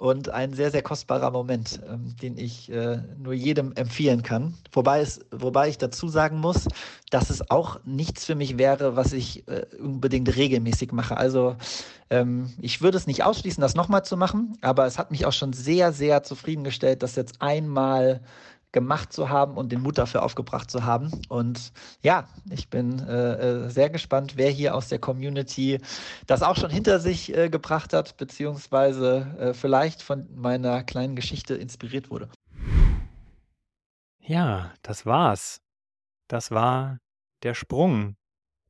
und 0.00 0.30
ein 0.30 0.54
sehr, 0.54 0.70
sehr 0.70 0.80
kostbarer 0.80 1.30
Moment, 1.30 1.78
ähm, 1.86 2.16
den 2.22 2.38
ich 2.38 2.72
äh, 2.72 3.02
nur 3.18 3.34
jedem 3.34 3.74
empfehlen 3.74 4.22
kann. 4.22 4.54
Wobei, 4.72 5.00
es, 5.00 5.20
wobei 5.30 5.68
ich 5.68 5.76
dazu 5.76 6.08
sagen 6.08 6.40
muss, 6.40 6.68
dass 7.10 7.28
es 7.28 7.50
auch 7.50 7.80
nichts 7.84 8.24
für 8.24 8.34
mich 8.34 8.56
wäre, 8.56 8.96
was 8.96 9.12
ich 9.12 9.46
äh, 9.46 9.66
unbedingt 9.78 10.34
regelmäßig 10.34 10.92
mache. 10.92 11.18
Also 11.18 11.56
ähm, 12.08 12.50
ich 12.62 12.80
würde 12.80 12.96
es 12.96 13.06
nicht 13.06 13.24
ausschließen, 13.24 13.60
das 13.60 13.74
nochmal 13.74 14.02
zu 14.02 14.16
machen, 14.16 14.56
aber 14.62 14.86
es 14.86 14.98
hat 14.98 15.10
mich 15.10 15.26
auch 15.26 15.34
schon 15.34 15.52
sehr, 15.52 15.92
sehr 15.92 16.22
zufriedengestellt, 16.22 17.02
dass 17.02 17.14
jetzt 17.14 17.42
einmal 17.42 18.22
gemacht 18.72 19.12
zu 19.12 19.28
haben 19.28 19.56
und 19.56 19.72
den 19.72 19.80
Mut 19.83 19.98
dafür 19.98 20.22
aufgebracht 20.22 20.70
zu 20.70 20.85
haben. 20.85 21.11
Und 21.28 21.72
ja, 22.02 22.28
ich 22.50 22.68
bin 22.68 22.98
äh, 23.00 23.64
äh, 23.64 23.68
sehr 23.68 23.90
gespannt, 23.90 24.35
wer 24.37 24.50
hier 24.50 24.74
aus 24.74 24.88
der 24.88 24.98
Community 24.98 25.78
das 26.26 26.42
auch 26.42 26.56
schon 26.56 26.70
hinter 26.70 27.00
sich 27.00 27.37
äh, 27.37 27.48
gebracht 27.48 27.92
hat, 27.92 28.16
beziehungsweise 28.16 29.37
äh, 29.38 29.54
vielleicht 29.54 30.02
von 30.02 30.28
meiner 30.35 30.85
kleinen 30.85 31.16
Geschichte 31.16 31.54
inspiriert 31.54 32.11
wurde. 32.11 32.28
Ja, 34.20 34.72
das 34.83 35.06
war's. 35.06 35.61
Das 36.28 36.52
war 36.52 36.98
der 37.42 37.54
Sprung, 37.54 38.16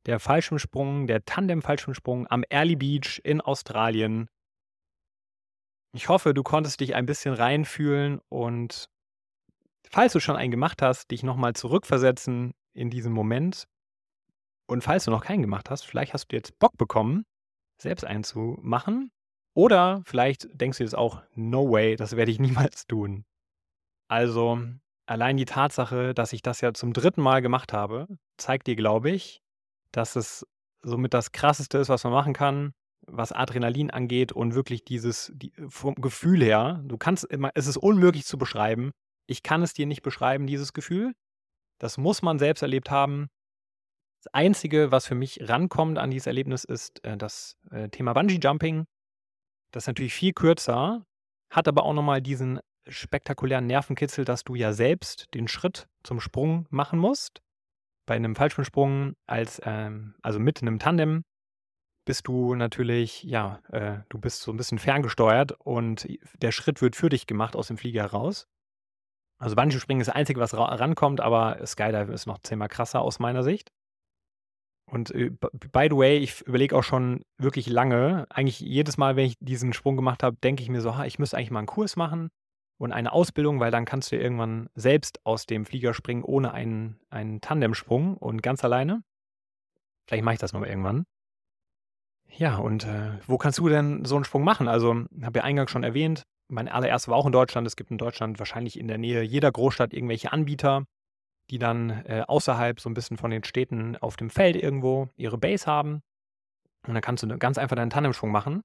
der 0.07 0.19
Fallschirmsprung, 0.19 1.05
der 1.05 1.25
Tandem-Fallschirmsprung 1.25 2.25
am 2.27 2.43
Early 2.49 2.75
Beach 2.75 3.21
in 3.23 3.41
Australien. 3.41 4.27
Ich 5.93 6.09
hoffe, 6.09 6.33
du 6.33 6.41
konntest 6.41 6.79
dich 6.79 6.95
ein 6.95 7.05
bisschen 7.05 7.33
reinfühlen 7.33 8.19
und 8.29 8.89
falls 9.91 10.13
du 10.13 10.19
schon 10.19 10.35
einen 10.35 10.51
gemacht 10.51 10.81
hast, 10.81 11.11
dich 11.11 11.23
nochmal 11.23 11.53
zurückversetzen 11.53 12.53
in 12.73 12.89
diesen 12.89 13.11
Moment. 13.11 13.67
Und 14.67 14.83
falls 14.83 15.05
du 15.05 15.11
noch 15.11 15.23
keinen 15.23 15.41
gemacht 15.41 15.69
hast, 15.69 15.83
vielleicht 15.83 16.13
hast 16.13 16.31
du 16.31 16.35
jetzt 16.35 16.57
Bock 16.59 16.77
bekommen, 16.77 17.25
selbst 17.77 18.05
einen 18.05 18.23
zu 18.23 18.57
machen. 18.61 19.11
Oder 19.53 20.01
vielleicht 20.05 20.47
denkst 20.53 20.77
du 20.77 20.85
jetzt 20.85 20.95
auch, 20.95 21.21
no 21.35 21.69
way, 21.69 21.97
das 21.97 22.15
werde 22.15 22.31
ich 22.31 22.39
niemals 22.39 22.87
tun. 22.87 23.25
Also, 24.07 24.61
allein 25.05 25.37
die 25.37 25.45
Tatsache, 25.45 26.13
dass 26.13 26.33
ich 26.33 26.41
das 26.41 26.61
ja 26.61 26.73
zum 26.73 26.93
dritten 26.93 27.21
Mal 27.21 27.41
gemacht 27.41 27.73
habe, 27.73 28.07
zeigt 28.37 28.67
dir, 28.67 28.75
glaube 28.75 29.11
ich, 29.11 29.41
dass 29.91 30.15
es 30.15 30.45
somit 30.81 31.13
das 31.13 31.33
Krasseste 31.33 31.77
ist, 31.77 31.89
was 31.89 32.03
man 32.05 32.13
machen 32.13 32.33
kann, 32.33 32.73
was 33.07 33.31
Adrenalin 33.33 33.91
angeht 33.91 34.31
und 34.31 34.55
wirklich 34.55 34.85
dieses 34.85 35.31
die, 35.35 35.51
vom 35.67 35.95
Gefühl 35.95 36.41
her. 36.41 36.81
Du 36.85 36.97
kannst 36.97 37.25
immer, 37.25 37.51
es 37.55 37.67
ist 37.67 37.77
unmöglich 37.77 38.25
zu 38.25 38.37
beschreiben, 38.37 38.91
ich 39.31 39.43
kann 39.43 39.63
es 39.63 39.73
dir 39.73 39.87
nicht 39.87 40.01
beschreiben, 40.01 40.45
dieses 40.45 40.73
Gefühl. 40.73 41.13
Das 41.79 41.97
muss 41.97 42.21
man 42.21 42.37
selbst 42.37 42.61
erlebt 42.61 42.91
haben. 42.91 43.29
Das 44.23 44.33
Einzige, 44.33 44.91
was 44.91 45.07
für 45.07 45.15
mich 45.15 45.49
rankommt 45.49 45.97
an 45.97 46.11
dieses 46.11 46.27
Erlebnis, 46.27 46.63
ist 46.63 47.03
äh, 47.03 47.17
das 47.17 47.57
äh, 47.71 47.89
Thema 47.89 48.13
Bungee 48.13 48.39
Jumping. 48.39 48.85
Das 49.71 49.83
ist 49.83 49.87
natürlich 49.87 50.13
viel 50.13 50.33
kürzer, 50.33 51.05
hat 51.49 51.67
aber 51.67 51.83
auch 51.85 51.93
nochmal 51.93 52.21
diesen 52.21 52.59
spektakulären 52.87 53.65
Nervenkitzel, 53.65 54.25
dass 54.25 54.43
du 54.43 54.55
ja 54.55 54.73
selbst 54.73 55.27
den 55.33 55.47
Schritt 55.47 55.87
zum 56.03 56.19
Sprung 56.19 56.67
machen 56.69 56.99
musst. 56.99 57.41
Bei 58.05 58.15
einem 58.15 58.35
Fallschirmsprung 58.35 59.13
als, 59.27 59.61
ähm, 59.63 60.15
also 60.21 60.39
mit 60.39 60.61
einem 60.61 60.77
Tandem, 60.77 61.23
bist 62.05 62.27
du 62.27 62.55
natürlich, 62.55 63.23
ja, 63.23 63.61
äh, 63.71 63.99
du 64.09 64.19
bist 64.19 64.41
so 64.41 64.51
ein 64.51 64.57
bisschen 64.57 64.79
ferngesteuert 64.79 65.53
und 65.59 66.07
der 66.41 66.51
Schritt 66.51 66.81
wird 66.81 66.95
für 66.95 67.09
dich 67.09 67.27
gemacht 67.27 67.55
aus 67.55 67.67
dem 67.67 67.77
Flieger 67.77 68.03
heraus. 68.03 68.47
Also 69.41 69.55
Bungee-Springen 69.55 70.01
ist 70.01 70.07
das 70.07 70.15
Einzige, 70.15 70.39
was 70.39 70.55
rankommt, 70.55 71.19
aber 71.19 71.65
Skydive 71.65 72.13
ist 72.13 72.27
noch 72.27 72.37
zehnmal 72.43 72.67
krasser 72.67 73.01
aus 73.01 73.17
meiner 73.17 73.41
Sicht. 73.41 73.71
Und 74.85 75.09
äh, 75.15 75.31
by 75.31 75.87
the 75.89 75.97
way, 75.97 76.17
ich 76.19 76.41
überlege 76.41 76.75
auch 76.75 76.83
schon 76.83 77.23
wirklich 77.37 77.65
lange, 77.65 78.27
eigentlich 78.29 78.59
jedes 78.59 78.97
Mal, 78.97 79.15
wenn 79.15 79.25
ich 79.25 79.37
diesen 79.39 79.73
Sprung 79.73 79.95
gemacht 79.95 80.21
habe, 80.21 80.37
denke 80.43 80.61
ich 80.61 80.69
mir 80.69 80.81
so, 80.81 80.95
ha, 80.95 81.05
ich 81.05 81.17
müsste 81.17 81.37
eigentlich 81.37 81.49
mal 81.49 81.59
einen 81.59 81.67
Kurs 81.67 81.95
machen 81.95 82.29
und 82.77 82.91
eine 82.91 83.11
Ausbildung, 83.11 83.59
weil 83.59 83.71
dann 83.71 83.85
kannst 83.85 84.11
du 84.11 84.15
irgendwann 84.15 84.69
selbst 84.75 85.25
aus 85.25 85.47
dem 85.47 85.65
Flieger 85.65 85.95
springen 85.95 86.23
ohne 86.23 86.53
einen, 86.53 86.99
einen 87.09 87.41
Tandemsprung 87.41 88.17
und 88.17 88.43
ganz 88.43 88.63
alleine. 88.63 89.01
Vielleicht 90.05 90.23
mache 90.23 90.35
ich 90.35 90.39
das 90.39 90.53
mal 90.53 90.67
irgendwann. 90.67 91.05
Ja, 92.29 92.57
und 92.57 92.85
äh, 92.85 93.17
wo 93.25 93.39
kannst 93.39 93.57
du 93.57 93.69
denn 93.69 94.05
so 94.05 94.15
einen 94.15 94.25
Sprung 94.25 94.43
machen? 94.43 94.67
Also, 94.67 95.05
habe 95.23 95.39
ja 95.39 95.43
eingangs 95.45 95.71
schon 95.71 95.83
erwähnt, 95.83 96.27
mein 96.51 96.67
allererster 96.67 97.11
war 97.11 97.17
auch 97.17 97.25
in 97.25 97.31
Deutschland. 97.31 97.65
Es 97.65 97.75
gibt 97.75 97.91
in 97.91 97.97
Deutschland 97.97 98.39
wahrscheinlich 98.39 98.77
in 98.77 98.87
der 98.87 98.97
Nähe 98.97 99.21
jeder 99.21 99.51
Großstadt 99.51 99.93
irgendwelche 99.93 100.31
Anbieter, 100.31 100.85
die 101.49 101.59
dann 101.59 101.89
äh, 101.89 102.23
außerhalb 102.27 102.79
so 102.79 102.89
ein 102.89 102.93
bisschen 102.93 103.17
von 103.17 103.31
den 103.31 103.43
Städten 103.43 103.97
auf 103.97 104.17
dem 104.17 104.29
Feld 104.29 104.55
irgendwo 104.55 105.09
ihre 105.15 105.37
Base 105.37 105.65
haben. 105.65 106.01
Und 106.87 106.93
dann 106.93 107.01
kannst 107.01 107.23
du 107.23 107.37
ganz 107.37 107.57
einfach 107.57 107.75
deinen 107.75 107.89
Tandemschwung 107.89 108.31
machen. 108.31 108.61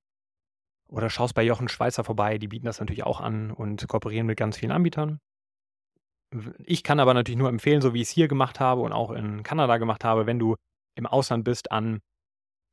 Oder 0.88 1.10
schaust 1.10 1.34
bei 1.34 1.42
Jochen 1.42 1.68
Schweizer 1.68 2.04
vorbei, 2.04 2.38
die 2.38 2.48
bieten 2.48 2.66
das 2.66 2.80
natürlich 2.80 3.04
auch 3.04 3.20
an 3.20 3.50
und 3.50 3.86
kooperieren 3.88 4.26
mit 4.26 4.38
ganz 4.38 4.56
vielen 4.56 4.72
Anbietern. 4.72 5.18
Ich 6.64 6.82
kann 6.82 7.00
aber 7.00 7.14
natürlich 7.14 7.38
nur 7.38 7.48
empfehlen, 7.48 7.80
so 7.80 7.94
wie 7.94 8.02
ich 8.02 8.08
es 8.08 8.14
hier 8.14 8.28
gemacht 8.28 8.60
habe 8.60 8.82
und 8.82 8.92
auch 8.92 9.10
in 9.10 9.42
Kanada 9.42 9.78
gemacht 9.78 10.04
habe, 10.04 10.26
wenn 10.26 10.38
du 10.38 10.56
im 10.96 11.06
Ausland 11.06 11.44
bist, 11.44 11.70
an 11.72 12.00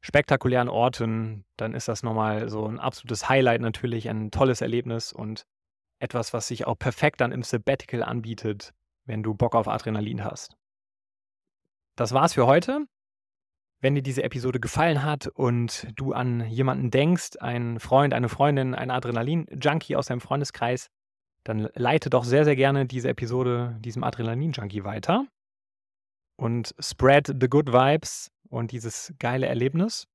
spektakulären 0.04 0.70
Orten, 0.70 1.46
dann 1.56 1.74
ist 1.74 1.88
das 1.88 2.04
nochmal 2.04 2.50
so 2.50 2.68
ein 2.68 2.80
absolutes 2.80 3.30
Highlight 3.30 3.62
natürlich, 3.62 4.10
ein 4.10 4.32
tolles 4.32 4.60
Erlebnis 4.60 5.14
und 5.14 5.46
etwas, 6.00 6.34
was 6.34 6.48
sich 6.50 6.68
auch 6.68 6.78
perfekt 6.78 7.22
dann 7.22 7.32
im 7.32 7.42
Sabbatical 7.42 8.04
anbietet, 8.04 8.74
wenn 9.06 9.24
du 9.24 9.34
Bock 9.34 9.56
auf 9.56 9.70
Adrenalin 9.70 10.24
hast. 10.26 10.58
Das 11.96 12.12
war's 12.12 12.34
für 12.34 12.46
heute. 12.46 12.86
Wenn 13.80 13.96
dir 13.96 14.04
diese 14.04 14.24
Episode 14.24 14.60
gefallen 14.60 15.04
hat 15.04 15.28
und 15.28 15.88
du 15.96 16.14
an 16.14 16.50
jemanden 16.50 16.92
denkst, 16.92 17.38
einen 17.40 17.80
Freund, 17.80 18.14
eine 18.14 18.30
Freundin, 18.30 18.76
ein 18.76 18.92
Adrenalin-Junkie 18.92 19.96
aus 19.96 20.08
deinem 20.08 20.22
Freundeskreis, 20.22 20.90
dann 21.46 21.70
leite 21.76 22.10
doch 22.10 22.26
sehr, 22.26 22.44
sehr 22.44 22.56
gerne 22.56 22.86
diese 22.86 23.10
Episode 23.10 23.78
diesem 23.80 24.04
Adrenalin-Junkie 24.04 24.84
weiter 24.84 25.28
und 26.36 26.76
spread 26.80 27.28
the 27.40 27.48
good 27.48 27.72
vibes 27.72 28.32
und 28.54 28.72
dieses 28.72 29.14
geile 29.20 29.48
Erlebnis. 29.48 30.08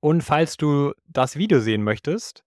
Und 0.00 0.22
falls 0.22 0.56
du 0.56 0.92
das 1.06 1.36
Video 1.36 1.60
sehen 1.60 1.82
möchtest 1.82 2.42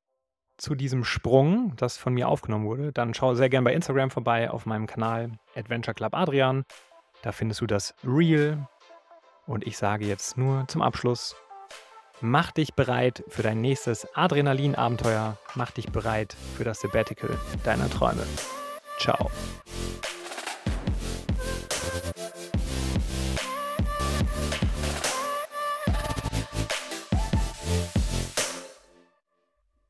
zu 0.58 0.76
diesem 0.76 1.04
Sprung, 1.04 1.76
das 1.76 1.98
von 1.98 2.14
mir 2.14 2.28
aufgenommen 2.28 2.66
wurde, 2.66 2.92
dann 2.92 3.14
schau 3.14 3.36
sehr 3.36 3.50
gerne 3.50 3.66
bei 3.66 3.74
Instagram 3.74 4.10
vorbei 4.10 4.50
auf 4.50 4.66
meinem 4.66 4.88
Kanal 4.88 5.34
Adventure 5.56 5.94
Club 5.94 6.14
Adrian. 6.14 6.64
Da 7.22 7.32
findest 7.32 7.62
du 7.62 7.68
das 7.68 7.94
Real. 8.04 8.68
Und 9.46 9.66
ich 9.66 9.78
sage 9.78 10.06
jetzt 10.06 10.38
nur 10.38 10.68
zum 10.68 10.82
Abschluss 10.82 11.36
Mach 12.24 12.52
dich 12.52 12.76
bereit 12.76 13.24
für 13.30 13.42
dein 13.42 13.62
nächstes 13.62 14.08
Adrenalin-Abenteuer. 14.16 15.38
Mach 15.56 15.72
dich 15.72 15.88
bereit 15.88 16.36
für 16.56 16.64
das 16.64 16.80
Sabbatical 16.80 17.36
deiner 17.64 17.90
Träume. 17.90 18.24
Ciao. 19.00 19.32